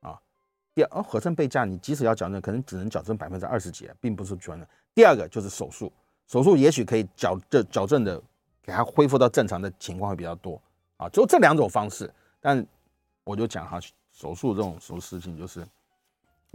[0.00, 0.18] 啊。
[0.74, 4.66] 第二，合身背架你即使要矫正，可能只能矫正百分之二十几，并不是全的。
[4.94, 5.92] 第二个就是手术，
[6.26, 8.18] 手术也许可以矫正矫正的，
[8.62, 10.58] 给它恢复到正常的情况会比较多
[10.96, 11.10] 啊。
[11.10, 12.66] 就这两种方式，但
[13.22, 13.78] 我就讲哈，
[14.14, 15.62] 手术这种什么事情就是。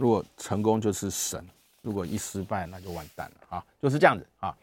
[0.00, 1.38] 如果成功就是神，
[1.82, 3.62] 如果一失败那就完蛋了啊！
[3.82, 4.56] 就是这样子啊！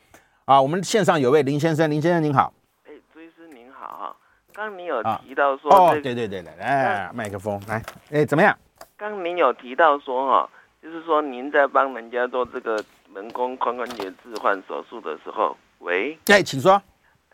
[0.45, 2.51] 啊，我们线上有位林先生，林先生您好。
[2.87, 4.15] 哎，朱医师您好哈。
[4.51, 8.57] 刚刚您有提到说、啊、哦，对对对对，来麦克风来，哎，怎么样？
[8.97, 10.49] 刚刚您有提到说哈，
[10.81, 16.81] 就是说您在帮人家做这个人工髋关节置换手术的时候，喂，哎，请说。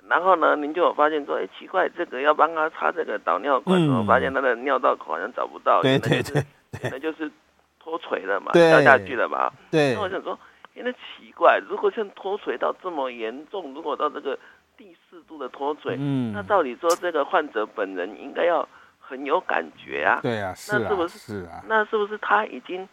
[0.09, 6.43] 然后呢，您就有发现说，哎，奇怪，这个要帮他插这个导尿管，我、嗯、发现他的尿道口好像找不到，对对对，
[6.91, 7.31] 那就是。
[7.83, 9.51] 脱垂了嘛，掉下去了嘛。
[9.69, 9.93] 对。
[9.93, 10.39] 那我想说，
[10.73, 14.39] 有点奇怪，如果像脱垂到这么严重，如果到这个
[14.77, 18.65] 第四度的脱垂，嗯，那照理说这个患者本人应该要
[18.99, 20.21] 很有感觉啊。
[20.21, 20.79] 对啊，是啊。
[20.81, 21.19] 那是不是？
[21.19, 21.61] 是啊。
[21.67, 22.87] 那是不是他已经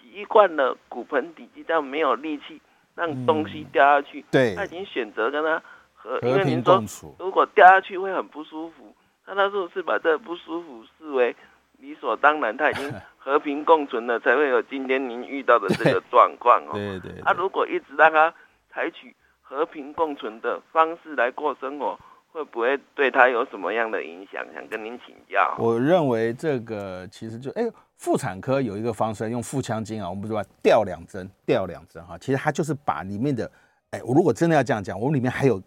[0.00, 2.60] 习惯了骨盆底肌这样没有力气
[2.94, 4.24] 让东西掉下去？
[4.30, 4.54] 对。
[4.54, 5.62] 他已经选择跟他
[5.94, 7.14] 和，和平共处。
[7.18, 8.94] 如果掉下去会很不舒服，
[9.26, 11.34] 那他是不是把这个不舒服视为
[11.78, 12.56] 理所当然？
[12.56, 12.92] 他已经。
[13.24, 16.72] 和平共存了，才会有今天您遇到的这个 状况哦。
[16.74, 17.10] 对对。
[17.22, 18.30] 他、啊、如果一直让他
[18.70, 21.98] 采取和平共存的方式来过生活，
[22.30, 24.44] 会不会对他有什么样的影响？
[24.52, 25.54] 想跟您请教。
[25.58, 27.62] 我认为这个其实就哎，
[27.96, 33.50] 妇产科有一个方式，用腹腔镜啊，我们不是说吊两针，吊两针哈，其实它就是把里面的
[33.92, 35.58] 哎，我如果真的要这样讲，我们里面还有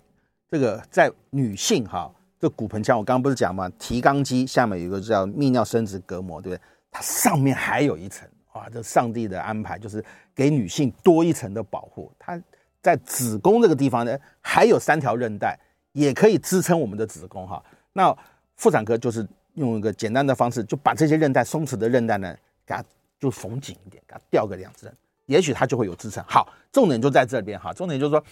[0.48, 2.08] 这个在女性哈，
[2.40, 3.70] 这骨盆腔我刚刚不是讲吗？
[3.80, 6.62] 提肛肌下面有一个叫泌尿生殖隔膜，对不对？
[6.92, 10.04] 它上面还有一层哇，这上帝的安排就是
[10.36, 12.12] 给女性多一层的保护。
[12.18, 12.42] 它
[12.82, 15.58] 在子宫这个地方呢，还有三条韧带。
[15.94, 18.16] 也可以支撑我们的子宫哈，那
[18.56, 22.32] 妇产科就是用一个简单的方式，就把这些韧带松弛的韧带呢，
[22.68, 22.84] 给它
[23.20, 24.96] 就缝紧一点，给它吊个两针，
[25.26, 26.24] 也许它就会有支撑。
[26.28, 28.24] 好，重点就在这边哈，重点就是说，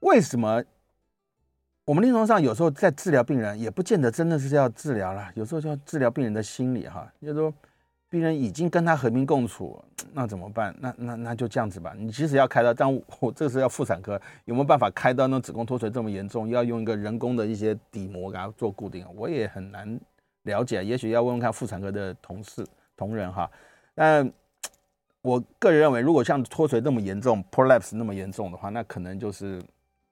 [0.00, 0.60] 为什么
[1.84, 7.52] 我们临床上有时候在治疗病人，也不见得真的是要治疗了，有时候就要治疗病人的心理哈，就是说。
[8.10, 10.72] 病人已经跟他和平共处，那怎么办？
[10.78, 11.92] 那那那就这样子吧。
[11.98, 15.26] 你即使要开刀，但我这是要妇产科，有没有办法开刀？
[15.26, 19.98] 那子宫脱垂这么严重，要用一个人工的一些底膜给它做固定，我也很难
[20.44, 20.84] 了解。
[20.84, 22.64] 也许要问问看妇产科的同事
[22.96, 23.50] 同仁哈。
[23.96, 24.30] 但
[25.20, 29.60] 我个人认为，如果像脱垂那么严重，prolapse 那么严重的话，那可能就是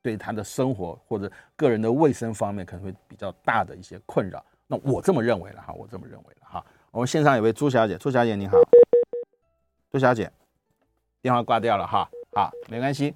[0.03, 4.45] 对他的生活或者个人的卫生方面可能会比较大的一些困扰。
[4.67, 6.65] 那我这么认为了哈，我这么认为了哈。
[6.91, 8.57] 我们线上有位朱小姐，朱小姐你好，
[9.91, 10.31] 朱小姐，
[11.23, 13.15] 电话挂掉了哈，好，没关系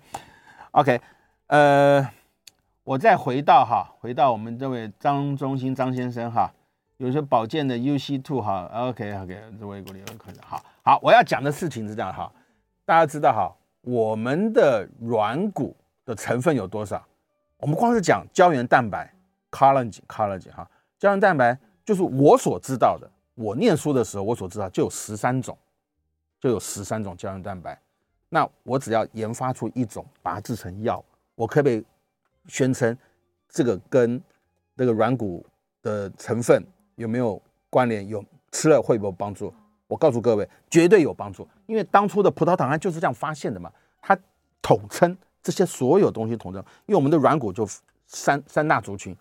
[0.70, 1.00] ，OK，
[1.48, 2.08] 呃，
[2.84, 6.50] 我再回到哈，回到我们这位张中心张先生哈，
[6.98, 12.32] 有些保健的 UC two 哈，OK OK，这位鼓励有可能，好好，我要讲的事情是这样哈，
[12.84, 17.06] 大家知道哈，我们的软骨的成分有多少？
[17.58, 19.12] 我们光是讲胶原蛋白
[19.50, 20.66] ，collagen collagen 哈，
[20.98, 23.10] 胶原蛋白就是我所知道的。
[23.34, 25.58] 我念书的时候，我所知道就有十三种，
[26.40, 27.78] 就有十三种胶原蛋白。
[28.30, 31.84] 那我只要研发出一种，把它制成药，我可不可以
[32.46, 32.96] 宣称
[33.48, 34.22] 这个跟
[34.74, 35.44] 那个软骨
[35.82, 36.64] 的成分
[36.94, 38.08] 有没有关联？
[38.08, 39.52] 有吃了会不会有帮助？
[39.86, 43.70] 我告诉各位，绝对有帮助，因为当初的葡萄糖胺就是这样发现的嘛。
[44.00, 44.18] 它
[44.62, 45.16] 统称
[45.46, 47.64] 这些所有东西统称，因为我们的软骨就
[48.08, 49.16] 三三大族群：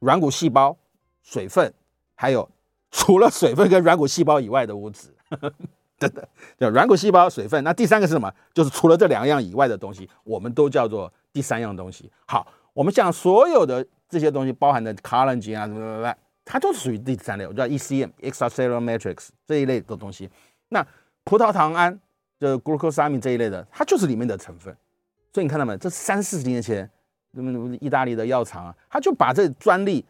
[0.00, 0.76] 软骨细胞、
[1.22, 1.72] 水分，
[2.16, 2.48] 还有。
[2.90, 5.14] 除了水分跟软骨细胞以外的物质，
[6.00, 6.26] 真的
[6.58, 7.62] 叫软骨细胞、水分。
[7.62, 8.32] 那第三个是什么？
[8.54, 12.10] 就是除了这两样以外的东西，我们都叫做第三样东西。
[12.26, 16.14] 好，我们像所有的这些东西，包含的 collagen 啊什么什么什么，
[16.46, 20.30] 它都属于第三类，我叫 ECM（extracellular matrix） 这一类的东西。
[20.70, 20.84] 那
[21.24, 22.00] 葡萄糖胺
[22.40, 24.74] 就 glucosamine 这一类的，它就是里面的成分。
[25.38, 25.76] 所以你看到没？
[25.76, 26.90] 这三四十年前，
[27.30, 30.04] 那么意大利的药厂啊，他就把这专利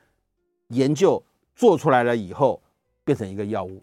[0.68, 1.22] 研究
[1.54, 2.60] 做出来了以后。
[3.04, 3.82] 变成一个药物，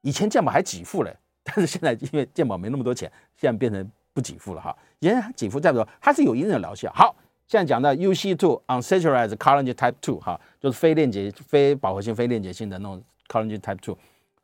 [0.00, 4.74] 以前健保还给付嘞， 但是现在因为健保没那么多钱，现在变成不给付了哈。
[4.98, 6.90] 以前给付，再说它是有一定的疗效。
[6.94, 7.14] 好，
[7.46, 13.94] 现在讲到 UC2 unsaturated collagen type two 哈，就是非链接、非饱和性、非链接性的那种 collagen type two，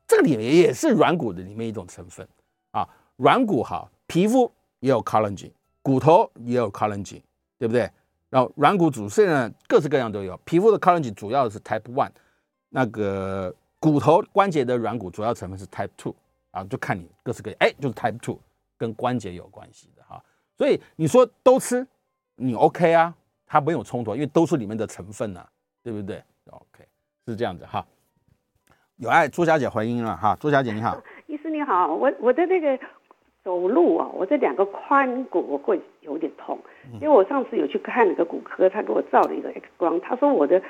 [0.07, 2.29] 这个里面也是软骨的里面一种成分
[2.73, 2.87] 啊。
[3.17, 5.51] 软骨哈，皮肤也有 collagen，
[5.87, 7.23] 骨头也有 collagen，
[7.59, 7.89] 对不对？
[8.29, 10.37] 然后软骨组成呢，各式各样都有。
[10.45, 12.11] 皮肤的 collagen 主要是 type one，
[12.71, 13.55] 那个。
[13.79, 16.15] 骨头关节的软骨主要成分是 Type Two
[16.51, 18.41] 啊，就看你各式各样，哎，就是 Type Two
[18.77, 20.21] 跟关节有关系的哈，
[20.57, 21.87] 所以你说都吃，
[22.37, 23.15] 你 OK 啊，
[23.47, 25.49] 它没有冲突，因为都是里面的成分呐、啊，
[25.85, 26.85] 对不对？OK
[27.27, 27.87] 是这样子哈。
[28.97, 32.77] 有爱朱小姐回应了哈，朱小姐你好， 医师你好，我我的那个
[33.47, 36.59] 走路啊，我这两个髋骨我会有点痛，
[36.95, 40.61] 因为我上次有去看那个骨科，他给我照了一个 X 光，他说我的。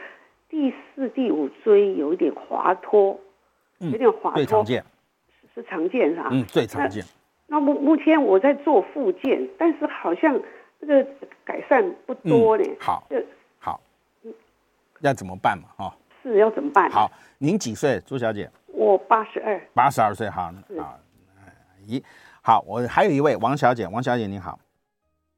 [0.49, 3.19] 第四、第五椎有一点滑脱，
[3.79, 4.85] 有点滑脱，最常见，
[5.53, 6.29] 是常见是吧？
[6.31, 7.05] 嗯，最常见。
[7.49, 10.41] 那目目前我在做复健，但是好像
[10.81, 11.05] 这个
[11.45, 12.65] 改善不多呢。
[12.65, 13.17] 嗯、好，就
[13.59, 13.81] 好，
[15.01, 15.65] 要怎么办嘛？
[15.77, 16.89] 哈、哦，是要怎么办？
[16.91, 18.49] 好，您几岁，朱小姐？
[18.69, 19.61] 我八十二。
[19.75, 20.97] 八十二岁，好，好，
[21.89, 22.01] 咦，
[22.47, 24.57] 好，我还有一位王小姐，王小姐你好，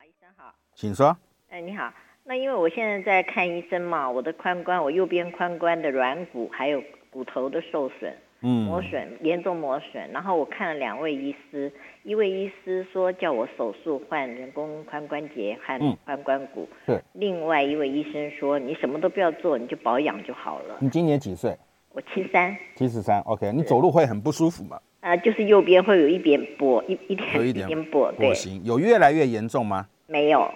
[0.05, 1.17] 医生好，请说。
[1.49, 1.91] 哎，你好。
[2.25, 10.07] 那因为我现在在看医生嘛，我的髋关，我右边髋关的软骨还有骨头的受损，嗯，磨损严重磨损。
[10.11, 17.01] 然后我看了两位医师，一位医师说叫我手术换人工髋关节和髋关骨，对。
[17.15, 20.77] 另外一位医生说你什么都不要做，你就保养就好了。
[20.79, 21.57] 你今年几岁？
[21.89, 22.55] 我七三。
[22.77, 23.51] 七十三，OK。
[23.51, 24.79] 你走路会很不舒服吗？
[25.01, 28.35] 啊、呃，就是右边会有一点跛，一一点有一点跛，对。
[28.35, 29.87] 行，有越来越严重吗？
[30.07, 30.51] 没有。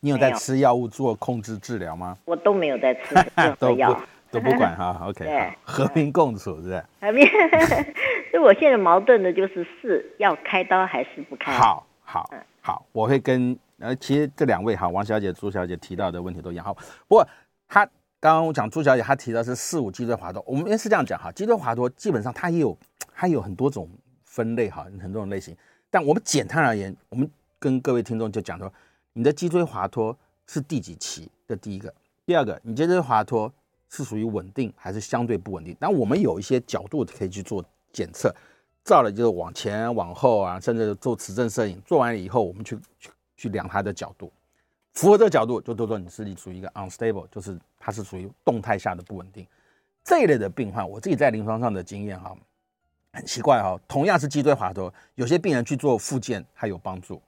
[0.00, 2.16] 你有在吃药物做控制治疗吗？
[2.24, 4.98] 我都没有在吃 任何药，都不管哈。
[5.04, 6.84] OK，好，和平共处，是不是？
[7.00, 7.26] 和平。
[8.30, 11.52] 所以我现在矛盾的就是是要开刀还是不开？
[11.52, 12.30] 好好
[12.62, 16.64] 好，我会跟呃，其实这两位哈，王小姐、朱小姐提到的问题都一样。
[16.64, 16.72] 好，
[17.06, 17.28] 不过
[17.68, 17.84] 她
[18.20, 22.76] 刚刚我讲朱小姐，她提到是四五脊椎滑脱，我们是这样讲哈，脊椎滑脱基本上它也有
[23.20, 23.86] 它有很多种
[24.24, 25.54] 分类哈，很多种类型。
[25.90, 28.72] 但我们简单而言，我们跟各位听众就讲说，
[29.12, 31.28] 你的脊椎滑脱是第几期？
[31.46, 31.92] 这第一个，
[32.24, 33.52] 第二个，你脊椎滑脱
[33.90, 35.76] 是属于稳定还是相对不稳定？
[35.78, 38.34] 那我们有一些角度可以去做检测。
[38.82, 44.32] 照了就是往前往后啊，甚至做磁振摄影，做完了以后，我们去去去量它的角度，
[44.94, 49.46] 符合这个角度，就都说你是属于一个 unstable，就是它是属于动态下的不稳定。
[50.02, 52.34] 这一类的病患，我自己在临床上的经验哈，
[53.12, 57.20] 很奇怪哈，同样是脊椎滑脱，有些病人去做复健还有帮助，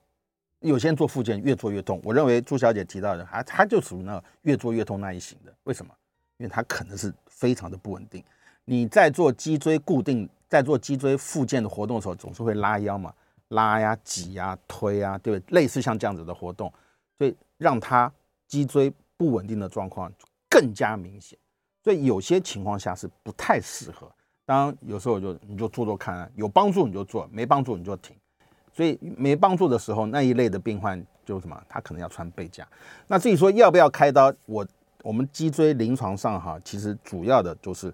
[0.59, 1.99] 有些人做复健越做越痛。
[2.03, 5.53] 我认为朱小姐提到的，她她就属于那越做越痛那一型的。
[5.63, 5.93] 为什么？
[6.37, 8.23] 因为她可能是非常的不稳定。
[8.65, 10.29] 你在做脊椎固定。
[10.49, 13.11] 在做脊椎复健的活动的时候，总是会拉腰嘛，
[13.47, 15.61] 拉呀、挤呀、推呀，对不对？
[15.61, 16.71] 类似像这样子的活动，
[17.17, 18.13] 所以让他
[18.47, 20.13] 脊椎不稳定的状况
[20.47, 21.35] 更加明显。
[21.83, 24.07] 所以有些情况下是不太适合。
[24.45, 28.15] 当，有时候就你就做做看，有帮助你就做，没帮助你就停。
[28.73, 32.67] 所以没帮助的时候，那一类的病患就什么，他可能要穿背架。
[33.07, 34.65] 那至于说要不要开刀，我
[35.01, 37.93] 我们脊椎临床上哈，其实主要的就是。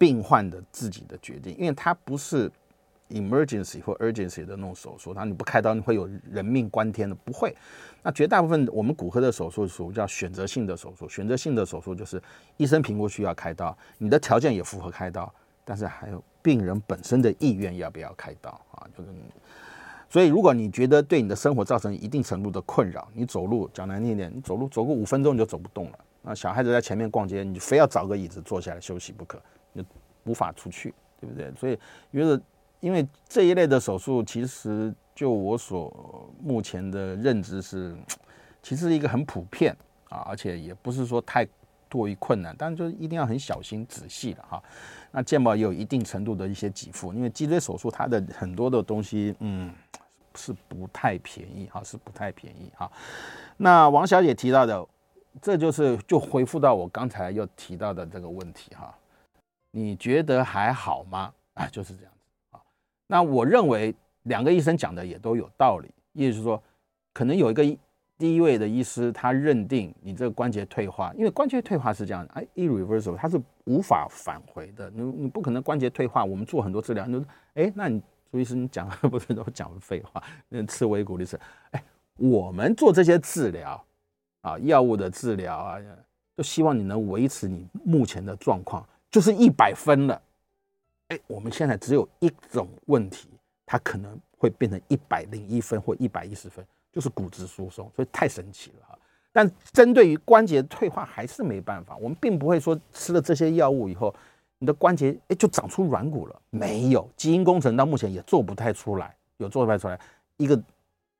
[0.00, 2.50] 病患的自己的决定，因为他不是
[3.10, 7.54] emergency 或 urgency 的那种手术，他你不开刀你会有人命关天的，不会。
[8.02, 12.18] 那绝大部分我们骨科的手术属于叫选择性的手术，选择性的手术就是
[12.56, 15.30] 医生评估需要开刀，你的条件也符合开刀，
[15.64, 18.86] 但是还有病人本身的意愿要不要开刀啊？
[18.96, 19.10] 就是，
[20.08, 25.98] 所以如果你觉得对你的生活造成一定程度的困扰，你走路讲难听一点，你走路走个五分钟你就走不动了。
[26.22, 29.40] 那小孩子在前面逛街，你就非要找个椅子坐下来休息不可。
[29.74, 29.84] 就
[30.24, 31.52] 无法出去，对不对？
[31.54, 31.78] 所以
[32.12, 32.42] 觉得，
[32.80, 37.96] 因为这一类的手术，其实就我所目前的认知是，
[38.62, 39.74] 其实一个很普遍
[40.08, 41.46] 啊，而且也不是说太
[41.98, 44.62] 过于困难，但是就一定要很小心仔细的哈。
[45.10, 49.72] 那健保也有一定程度的一些给付，因为脊椎手术它的很多的东西，嗯，
[50.34, 52.90] 是不太便宜哈，是不太便宜哈。
[53.56, 54.86] 那王小姐提到的，
[55.42, 58.94] 这就是就回复到我刚才又提到的这个问题哈。
[59.72, 61.32] 你觉得还好吗？
[61.54, 62.60] 啊，就是这样子啊。
[63.06, 66.62] 那我认为两个医生讲的也都有道理，意思是说，
[67.12, 67.64] 可能有一个
[68.20, 74.90] 第一位的医师他认定你这个关节退化，因为关节退化是这样的，哎，irreversible，它是无法返回的。
[74.90, 77.98] 你你不可能关节退化，我们做很多治疗，你说，哎，那你
[78.30, 80.22] 朱医师你讲不是都讲废话？
[80.50, 81.82] 那刺维骨的是，哎，
[82.18, 83.82] 我们做这些治疗
[84.42, 85.78] 啊，药物的治疗啊，
[86.36, 88.86] 就希望你能维持你目前的状况。
[89.10, 90.22] 就是一百分了，
[91.08, 93.30] 哎，我们现在只有一种问题，
[93.66, 98.98] 它可能会变成一百零一分或一百一十分，就是骨质疏松，所以太神奇了哈。
[99.32, 104.12] 但针对于关节退化还是没办法，我们并不会说吃了这些药物以后，
[104.58, 109.98] 你的关节哎就长出软骨了，没有，基因工程到目前也做不太出来，有做不太出来，
[110.36, 110.62] 一个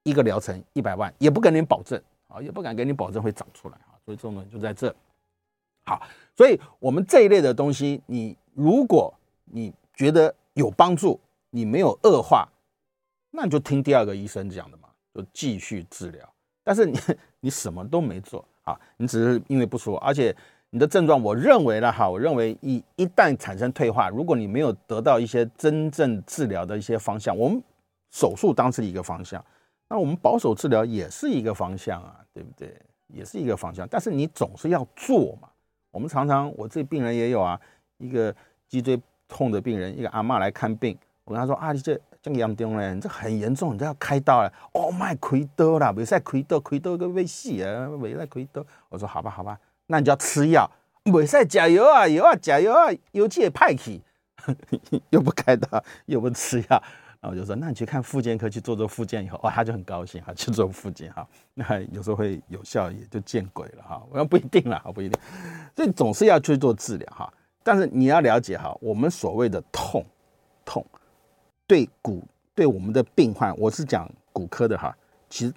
[0.02, 4.94] 一个疗程一百万，也不跟你保证啊，也不敢给你保证会长出来啊，所以这种东西就在这。
[5.84, 6.02] 好，
[6.36, 9.12] 所以我们这一类的东西，你如果
[9.44, 11.18] 你觉得有帮助，
[11.50, 12.48] 你没有恶化，
[13.30, 16.28] 那你就听第二个医生讲的嘛，就继续治疗。
[16.62, 16.98] 但是你
[17.40, 20.34] 你什么都没做啊，你只是因为不舒服，而且
[20.70, 27.62] 你的症状，我认为呢，哈，我认为一一旦产生退化，如果你没有得到一些真正治疗的一些方向，我们
[28.10, 29.44] 手术当是一个方向，
[29.88, 32.74] 那我们保守治疗也是一个方向啊，对不对？
[33.12, 35.48] 也是一个方向，但是你总是要做嘛。
[35.90, 37.60] 我们常常，我这病人也有啊，
[37.98, 38.32] 一个
[38.68, 44.52] 脊椎痛的病人，一个阿嬷来看病，我跟他说啊，你这这么严重嘞，你这很严重，你这要开刀了。
[44.72, 48.64] 哦，my 开刀啦，没使开刀，开刀个危死啊，没来开刀。
[48.88, 50.70] 我说好吧，好吧，那你就要吃药，
[51.04, 54.00] 没使加油啊，油啊，加油啊，油气也派去，
[55.10, 56.82] 又不开刀，又不吃药。
[57.22, 64.02] 然后我就说，那你去看复健科去做做复健以后，哇，他就很高兴哈，去做复健哈，那有时候会有效，也就见鬼了哈。
[64.10, 65.18] 我说不一定了，不一定，
[65.76, 67.32] 所以总是要去做治疗哈。
[67.62, 70.04] 但是你要了解哈，我们所谓的痛，
[70.64, 70.84] 痛
[71.70, 72.20] 对骨
[72.52, 74.92] 对我们的病患，我是讲骨科的哈。
[75.28, 75.54] 其实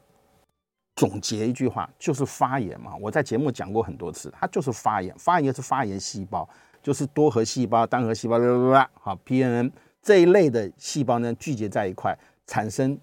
[0.95, 2.95] 总结一句话就是发炎嘛。
[3.01, 6.47] 我在节目讲过很多次，它就是发炎，发炎是发炎细胞，
[6.83, 9.71] 就是多核细胞、单核细胞，啦啦啦，好，PNN。
[10.03, 12.95] 这一类的细胞呢，聚集在一块，产生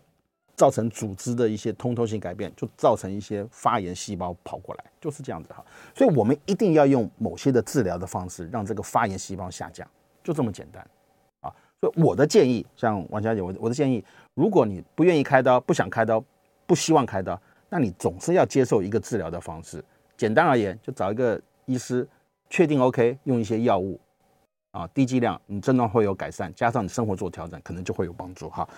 [0.54, 5.64] 造成组织的一些通透性改变，就造成一些发炎细胞跑过来，就是这样子哈。
[5.96, 9.84] 所以我们一定要用某些的治疗的方式，让这个发炎细胞下降，
[10.22, 10.86] 就这么简单。
[11.80, 14.04] 所以我的建议，像王小姐，我我的建议，
[14.34, 16.22] 如果你不愿意开刀，不想开刀，
[16.66, 19.82] 不希望开刀，那你总是要接受一个治疗的方式。
[20.16, 22.06] 简单而言，就找一个医师，
[22.50, 23.98] 确定 OK，用一些药物
[24.72, 28.68] 啊，低剂量，你症状会有改善，加上你生活做调整，可能就会有帮助哈。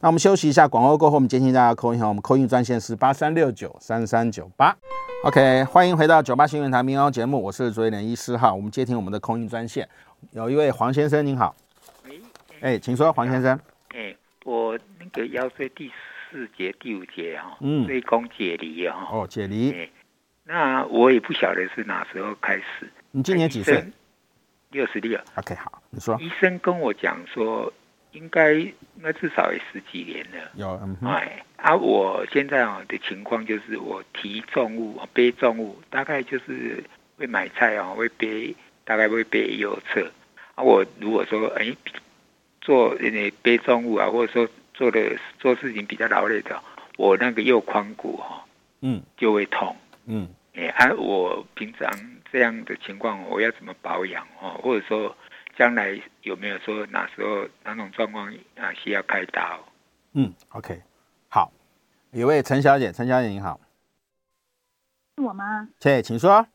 [0.00, 4.76] 那我们休息一下，广告过后，我们接听大家 call in 哈，我们 call in 专线是八三六九三三九八。
[5.22, 8.52] OK，欢迎回到九八新闻台民谣节目，我是卓一莲医师哈。
[8.52, 9.88] 我们接听我们的 call in 专线，
[10.32, 11.54] 有一位黄先生，您好。
[12.62, 13.58] 喂，哎，请说，黄先生。
[13.88, 15.90] 哎，我那个腰椎第
[16.30, 19.08] 四节、第五节哈，嗯，椎弓解离哈。
[19.10, 19.88] 哦，解离。
[20.44, 22.90] 那我也不晓得是哪时候开始。
[23.10, 23.84] 你今年几岁？
[24.70, 25.18] 六十六。
[25.36, 26.18] OK，好，你说。
[26.20, 27.72] 医生跟我讲说。
[28.12, 28.60] 应该
[28.96, 30.50] 那至少也十几年了。
[30.56, 36.82] 有，嗯，哎，啊，我现在啊的情况就是，我提重物、背重物，大概就是
[37.16, 38.52] 会买菜啊，会背，
[38.82, 40.10] 大概会背右侧。
[40.56, 41.72] 啊，我如果说哎
[42.60, 46.60] 做那背重物啊，或者说做的做事情比较劳累的，
[46.96, 48.44] 我那个右髋骨哈，
[48.80, 51.90] 嗯，就会痛，嗯，哎，啊，我平常
[52.30, 55.14] 这样的情况，我要怎么保养哦，或者说。
[55.56, 59.62] 将来有没有说哪时候哪种状况啊需要开刀？
[60.14, 60.80] 嗯，OK，
[61.28, 61.52] 好，
[62.12, 63.60] 有位陈小姐，陈小姐你好，
[65.16, 65.68] 是我吗？
[65.78, 66.46] 对，请说。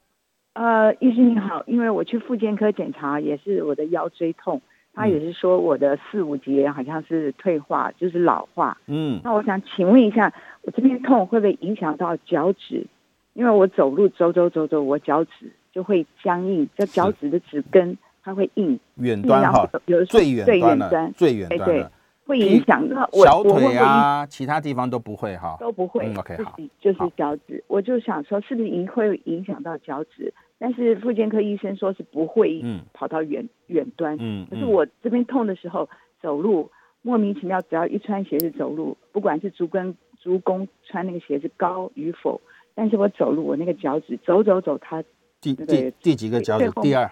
[0.53, 4.59] 呃，医生你好，因为我去复健科检查，也是我的腰椎痛，
[4.95, 8.77] 他也是说我的四五节好像是退化，就是老化。
[8.87, 12.87] 嗯，那我想请问一下，我这边痛会不会影响到脚趾？
[13.33, 17.97] 因为我走路走走走走，我脚趾就会僵硬，这脚趾的趾根。
[18.27, 20.43] 它会硬，远端哈，有的最远
[20.89, 21.85] 端，最远端对，
[22.25, 26.11] 会影响到小腿啊，其他地方都不会哈，都不会。
[26.17, 30.33] OK，好，就是脚趾，我就想说，是不是影会影响到脚趾？
[30.57, 32.61] 但是妇健科医生说是不会，
[32.93, 34.15] 跑到远远端。
[34.19, 35.89] 嗯，可是我这边痛的时候，
[36.21, 42.39] 走路莫名其妙，只要一穿鞋子走路，不管是足跟足弓穿那个鞋子高与否，
[42.73, 45.03] 但是我走路，我那个脚趾走走走，它
[45.41, 46.71] 第第第几个脚趾？
[46.81, 47.11] 第二。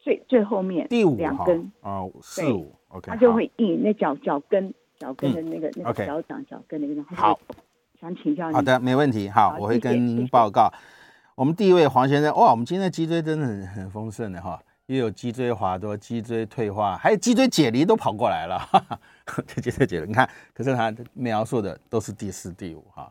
[0.00, 7.38] 最最后面第五两根哦，四五，OK，它就会硬，那脚脚跟脚跟的那个那个脚掌脚跟的那个好，
[8.00, 8.54] 想请教你。
[8.54, 10.72] 好的，没问题，好，我会跟您报告。
[11.38, 19.00] 我们第一位黄先生，哇，我们今天的脊椎真的很很丰盛的哈，又有脊椎滑脱、脊椎退化，还有脊椎解离都跑过来了，哈哈，
[19.62, 23.08] 脊椎解离，你看，可是他描述的都是第四、第五哈，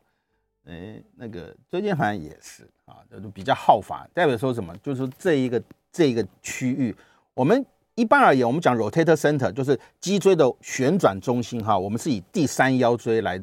[0.65, 4.75] 哎，那个椎间盘也是啊，都比较好发，代表说什么？
[4.83, 5.63] 就是这一个。
[5.89, 6.95] 这一个区域，
[7.33, 7.65] 我们
[7.95, 13.41] 一般而言，我们讲 rotator center 就是脊椎的旋转中心哈，我们是以第三腰椎来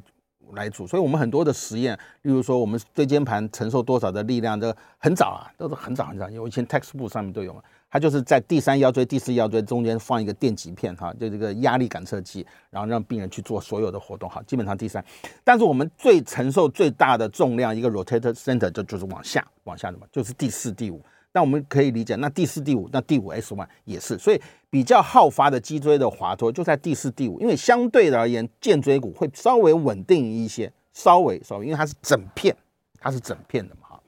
[0.53, 15.05] 来组，所以我们很多的实验，例如说我们椎间盘承受多少的力量，这很早啊，都是很早很早，有以前 textbook 上面都有嘛，它就是在第三腰椎、第四腰椎中间放一个电极片哈，就这个压力感测器，然后让病人去做所有的活动哈，基本上第三，
[15.43, 21.03] 但是我们最承受最大的重量一个 rotator center 就就是往下往下的嘛，就是第四、第五。
[21.37, 32.57] 那我们可以理解，那第四、第五，那第五 S one 也是，所以比较好发的脊椎的滑脱就在第四、第五，因为相对而言，荐椎骨会稍微稳定一些，稍微稍微，因为它是整片，
[33.01, 34.01] 它是整片的嘛，哈。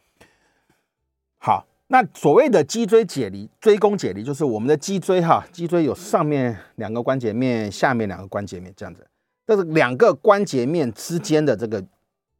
[1.38, 9.04] 好，那所谓的脊椎解离、椎弓解离，就是我们的脊椎哈，脊椎有上面两个关节面，下面两个关节面这样子，
[9.44, 11.84] 这是两个关节面之间的这个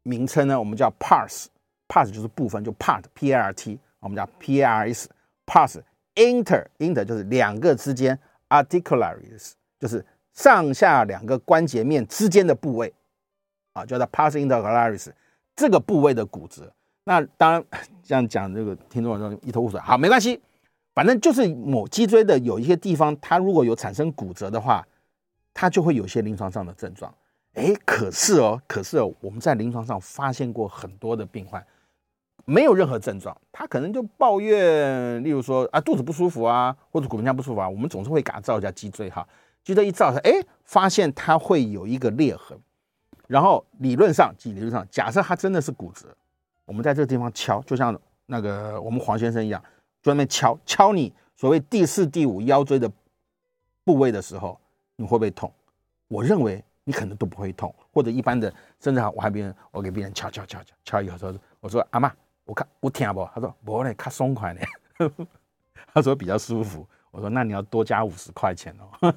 [0.05, 3.77] 名称呢，我们叫 pars，pars 就是部分，就 part，p a r t。
[4.07, 5.11] 我们叫 P A R S
[5.45, 5.79] pass
[6.15, 12.95] inter inter 就是两个之间，articularis 就是上下两个关节面之间的部位，
[13.73, 15.11] 啊，叫做 pass intercalaris，
[15.57, 16.73] 这个部位的骨折。
[17.05, 17.65] 那当然
[18.03, 19.79] 这样讲，这个听众说一头雾水。
[19.81, 20.41] 好，没关系，
[20.95, 24.87] 反正就是某脊椎的有一些地方，它如果有产生骨折的话，
[25.53, 27.13] 它就会有些临床上的症状。
[27.55, 31.65] 哎，可是哦，可是哦，我们在临床上发现过很多的病患。
[32.49, 39.27] 没有任何症状，他可能就抱怨，例如说啊肚子不舒服啊，或者骨盆腔不舒服啊，我们总是会给他照一下脊椎哈，
[39.65, 40.33] 脊椎一照他，哎，
[40.65, 42.57] 发现他会有一个裂痕，
[43.27, 46.07] 然后理论上，理论上，假设他真的是骨折，
[46.65, 49.61] 我们在这个地方敲，就像那个我们黄先生一样，
[50.01, 52.89] 专门敲敲你所谓第四、第五腰椎的
[53.83, 54.57] 部位的时候，
[54.95, 55.53] 你会不会痛？
[56.07, 62.15] 我认为你可能都不会痛，或者一般的，甚至我还别人，我给病人敲敲敲敲敲以后说，我说阿妈。
[62.47, 64.61] 我看我听不，他说不嘞，卡松快呢。
[65.93, 66.87] 他说比较舒服。
[67.11, 69.15] 我说那你要多加五十块钱哦。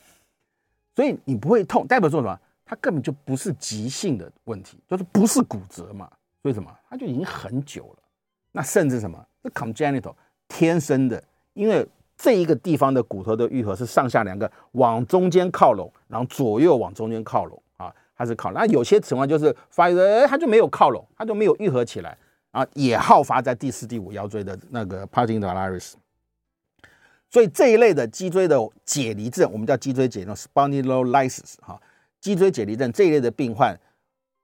[0.94, 2.40] 所以你不会痛，代表说什么？
[2.64, 6.10] 它根本就不是急性的问题，就是不是骨折嘛？
[6.42, 6.70] 为什么？
[6.88, 8.02] 它就已经很久了。
[8.52, 9.22] 那甚至什么？
[9.42, 10.14] 是 congenital
[10.46, 11.22] 天生的，
[11.54, 11.86] 因为
[12.16, 18.52] 这一个地方的骨头的愈合是上下两个往中间靠拢，然后左右往中间靠拢啊，它是靠。
[18.52, 22.16] 那有些情况就是发育的，它就没有靠拢，它就没有愈合起来
[22.54, 25.94] 啊，也好发在第四、第五腰椎的那个 patellar
[27.28, 31.82] 所以这一类的脊椎的解离症，我们叫脊椎解离 spondylolysis 哈，
[32.20, 33.76] 脊椎解离症这一类的病患，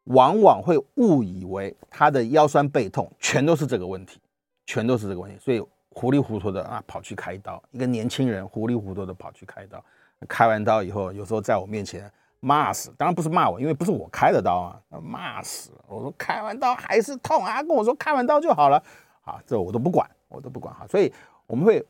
[0.04, 4.18] 往往会误以为他的腰酸背痛全都是这个问题，
[4.66, 7.62] 全都是这个问题，所以糊里糊涂的啊跑去开刀。
[7.70, 9.84] 一个年轻人糊里糊涂的跑去开刀，
[10.28, 14.56] 开完刀以后，有时候在我面前骂死，当然不是骂我，因为不是我开的刀
[14.90, 15.70] 啊，骂死。
[15.86, 18.82] 我说开完刀还是痛啊，跟我说开完刀就好了，
[19.22, 20.86] 啊，这我都不管，我都不管哈。
[20.88, 21.12] 所以
[21.46, 21.84] 我们会。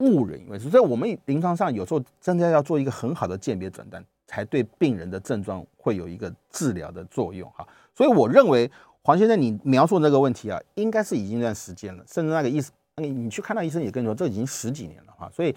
[0.00, 7.66] 误人以为，所以我们临床上有时候真的要做一个很好的鉴别诊断，才对病人的症状会有一个治疗的作用哈。
[7.94, 8.70] 所以我认为
[9.00, 15.30] 黄先生你描述那个问题啊，应该是已经一段时间了，甚至那个医生，你你去看到医生也跟你说，这已经十几年了哈。
[15.32, 15.56] 所以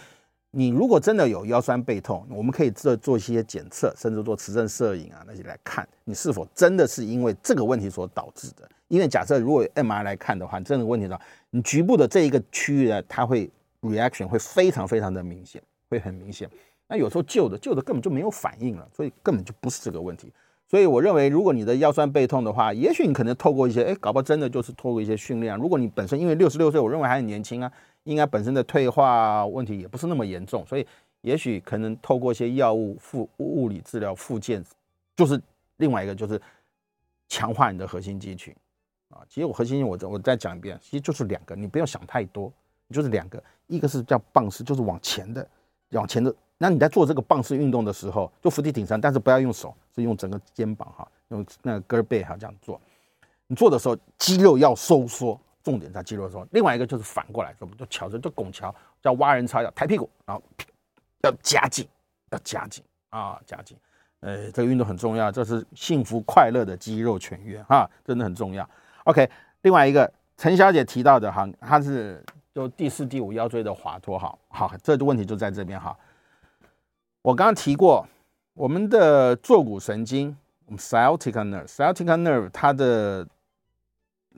[0.52, 8.70] 你如果真的有腰酸背痛，我们可以做做一些检测，甚至做磁振摄影啊那些来看你是否真的是因为这个问题所导致的。
[8.88, 13.50] 因为假设如果 M R 来看的话，这个问题的话，你局部的这一个区域呢，它会。
[13.82, 16.50] reaction 会非常非常的明显，会很明显。
[16.90, 20.30] 那有时候旧的旧的根本就没有反应了，所以根本就不是这个问题。
[20.68, 25.56] 所以我认为，如果你的腰酸背痛的话，也许你可能透过一些，哎，搞不好真的就是透过一些训练。
[25.56, 27.72] 如果你本身因为六十六岁，我认为还很年轻啊，
[28.10, 30.86] 应该本身的退化问题也不是那么严重，所以
[31.22, 34.64] 也许可能透过一些药物、物物理治疗、复健，
[35.16, 35.42] 就是
[35.78, 36.42] 另外一个就是
[37.28, 38.56] 强化你的核心肌群
[39.10, 39.22] 啊。
[39.30, 42.52] 其实我核心我我再讲一遍，其实就是两个，你不要想太多。
[42.92, 45.48] 就是两个，一个是叫棒式，就是往前的，
[45.92, 46.34] 往前的。
[46.58, 52.82] 那你在做这个棒式运动的时候，就伏地挺身，但是不要用手，是用整个肩膀哈，用那个跟背哈这样做。
[53.46, 56.48] 你做的时候，肌肉要收缩，重点在肌肉收缩。
[56.52, 60.44] 另外一个就是反过来，怎么就翘着，就拱桥，叫蛙人操，要抬屁股，然后
[61.24, 61.88] 要夹紧，
[62.32, 63.78] 要夹紧啊，夹紧。
[64.22, 68.70] 呃，这个运动很重要，这是幸福快乐的肌肉全员哈，真的很重要。
[69.06, 69.30] OK，
[69.62, 72.24] 另外一个陈小姐提到的哈，她是。
[72.52, 75.96] 就第四、第五腰椎的滑脱，好好，这个问题就在这边哈。
[77.22, 78.06] 我刚刚提过，
[78.54, 80.36] 我们的坐骨神经，
[80.66, 83.26] 我们 sciatic nerve，sciatic nerve 它的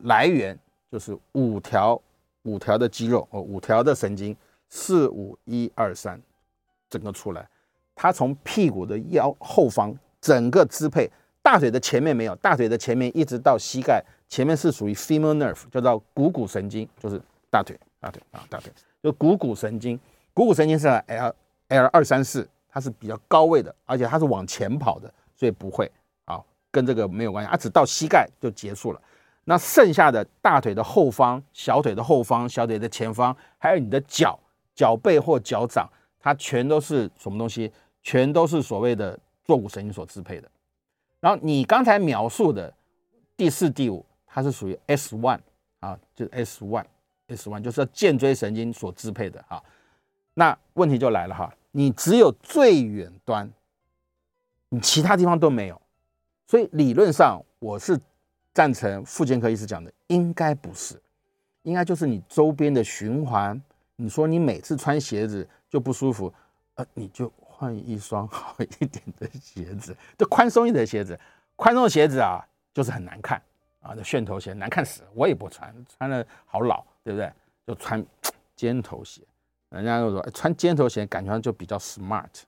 [0.03, 0.59] 来源
[0.91, 1.99] 就是五条
[2.43, 4.35] 五条的肌肉哦，五条的神经，
[4.69, 6.21] 四五一二三，
[6.89, 7.47] 整个出来，
[7.95, 11.09] 它从屁股的腰后方整个支配，
[11.41, 17.79] 大腿的前面没有，大腿的前面一直到膝盖前面是属于 femur nerve，叫做股骨神经，就是大腿。
[18.01, 18.73] 大腿啊，大腿
[19.03, 19.95] 就股骨神经，
[20.33, 21.35] 股骨神经是 L
[21.67, 25.91] L 二三四，它是比较高位的，而且它是往前跑的，所以不会
[26.25, 28.99] 啊，跟这个没有关系，它只到膝盖就结束了。
[29.45, 34.39] 那剩下的大腿的后方、小腿的后方、小腿的前方，还有你的脚、
[34.75, 35.89] 脚背或脚掌，
[36.19, 37.71] 它全都是什么东西？
[38.03, 40.49] 全都是所谓的坐骨神经所支配的。
[41.19, 42.73] 然后你刚才描述的
[43.35, 45.39] 第四、第五，它是属于 S one
[45.79, 46.85] 啊，就是 S one。
[47.27, 49.63] S one 就是肩椎神经所支配的哈，
[50.33, 53.49] 那问题就来了哈，你只有最远端，
[54.67, 55.81] 你其他地方都没有，
[56.45, 57.97] 所以理论上我是
[58.54, 61.02] 赞成妇健科医师讲的，应该不是，
[61.64, 63.62] 应该就是你周边的循环。
[63.95, 66.34] 你说你每次穿鞋子就不舒服，
[66.76, 71.20] 呃，你就换一双 好一点的鞋子，就宽松一点的鞋子，
[71.56, 73.41] 宽松的鞋子啊，就是很难看
[73.82, 76.84] 啊，那楦头鞋难看死了，我也不穿，穿了好老。
[77.04, 77.34] 对不对？
[77.66, 78.06] 就穿
[78.56, 79.24] 尖头鞋，
[79.70, 82.43] 人家就说穿尖头鞋感觉上就比较 smart。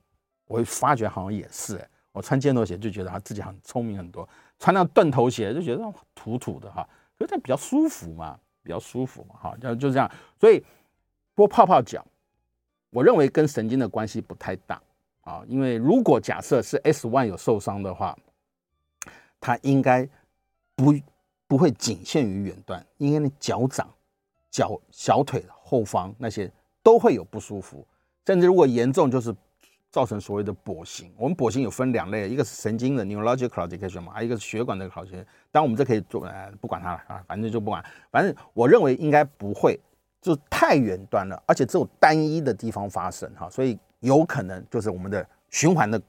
[0.45, 4.29] 我发觉好像也是，我穿尖头鞋就觉得他自己很聪明很多，
[4.59, 6.87] 穿那断头鞋就觉得土土的哈，
[7.17, 10.09] 可是它比较舒服嘛，比较舒服嘛，哈，就就这样。
[10.39, 10.63] 所以
[11.35, 12.05] 多泡泡脚，
[12.89, 14.81] 我认为跟神经的关系不太大
[15.21, 18.17] 啊，因为如果假设是 S1 有受伤的话，
[19.39, 20.07] 它应该
[20.75, 20.93] 不
[21.47, 23.87] 不会仅限于远端，应该你脚掌。
[24.51, 26.47] 脚、小腿后方那些
[26.83, 27.83] 都会有不舒服，
[28.27, 29.35] 甚至如果严重，就是
[29.93, 31.13] 造成所谓的跛行。
[31.15, 35.23] 我们跛行有分两类，一个是神经的 neurological claudication 嘛，还有一个是血管的 claudication。
[35.51, 37.85] 当然我们这可以做，呃，不管它了啊，反正就不管。
[38.09, 39.79] 反正我认为应该不会，
[40.19, 46.01] 就太远端了，而且只有单一的地方发生哈，所以有可能就是我们的循环的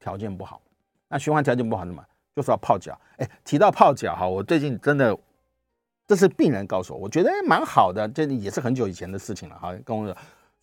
[0.00, 0.60] 条件不好。
[1.08, 2.02] 那循环条件不好什么？
[2.34, 2.98] 就是要泡脚。
[3.18, 5.16] 哎，提到泡脚哈，我最近真的。
[6.08, 9.74] 这是病人告诉我，我觉得蛮好的，这也是很久以前的事情了哈。
[9.84, 10.16] 跟我说，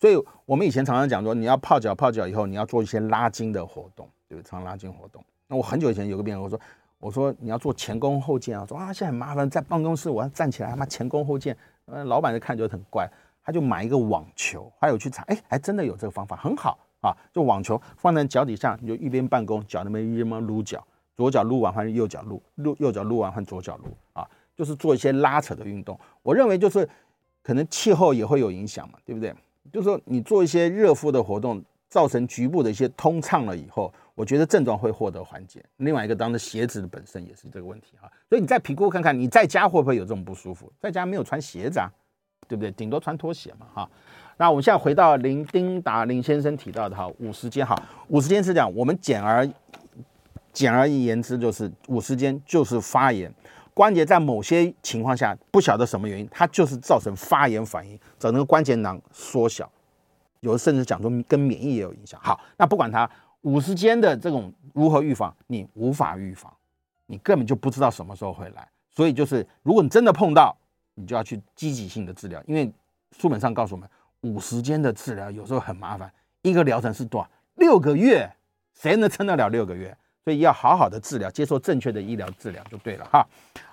[0.04, 5.24] 所以我们以前常常讲说，你要泡脚，泡脚以后你要做一些拉筋的活动，就是常拉筋活动。
[5.46, 6.60] 那我很久以前有个病人，我说，
[6.98, 13.10] 我说你要做前弓后箭啊，说啊现在很麻烦，在办公室我要站起来，他妈前弓后箭，呃，老板就看就很怪，
[13.42, 20.86] 他就买一个网球，还有去查，哎，还真的有这个方法，很好啊，就网球放在脚底下，你就一边办公，脚那边一边撸脚，
[21.16, 25.98] 左脚撸完换右脚撸，撸右脚撸完换左脚撸啊，就是做一些拉扯的运动。
[26.22, 26.86] 我认为就是
[27.42, 29.34] 可能气候也会有影响嘛，对不对？
[29.72, 35.64] 就是说你做一些热敷的活动，造成局部的一些通畅了以后，我觉得症状会获得缓解。
[35.78, 40.72] 另外一个，当然鞋子的本身也是这个问题哈，所以你再评估看看，你在家会不会有这种不舒服？
[40.80, 41.90] 在家没有穿鞋子啊，
[42.48, 42.70] 对不对？
[42.72, 43.90] 顶多穿拖鞋嘛哈。
[44.36, 49.48] 那我们现在回到林丁达林先生提到的哈，五十肩哈，五十肩是讲我们简而。
[50.52, 53.28] 简而言之，就是五十肩就是发炎，
[53.74, 59.68] 关节在某些情况下不晓得什么原因，它就是造成发炎反应，整个关节囊缩小，
[60.40, 62.18] 有的甚至讲说跟免疫也有影响。
[62.22, 63.10] 好，那不管它
[63.42, 66.50] 五十肩的这种如何预防，你无法预防，
[67.06, 70.56] 你根本就不知道什么时候会来，所以就是如果你真的碰到，
[70.94, 72.72] 你就要去积极性的治疗，因为
[73.18, 73.88] 书本上告诉我们，
[74.20, 76.08] 五十肩的治疗有时候很麻烦，
[76.42, 77.28] 一个疗程是多少？
[77.56, 78.30] 六个月，
[78.72, 79.96] 谁能撑得了六个月？
[80.24, 83.26] 所以要好好的治疗，接受正确的医疗治疗就对了哈。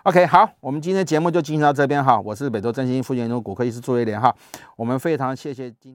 [0.03, 2.19] OK，好，我们今天节目就进行到这边哈。
[2.19, 4.35] 我是北斗振兴复健中骨科医师朱威廉哈。
[4.75, 5.89] 我们非常谢谢今。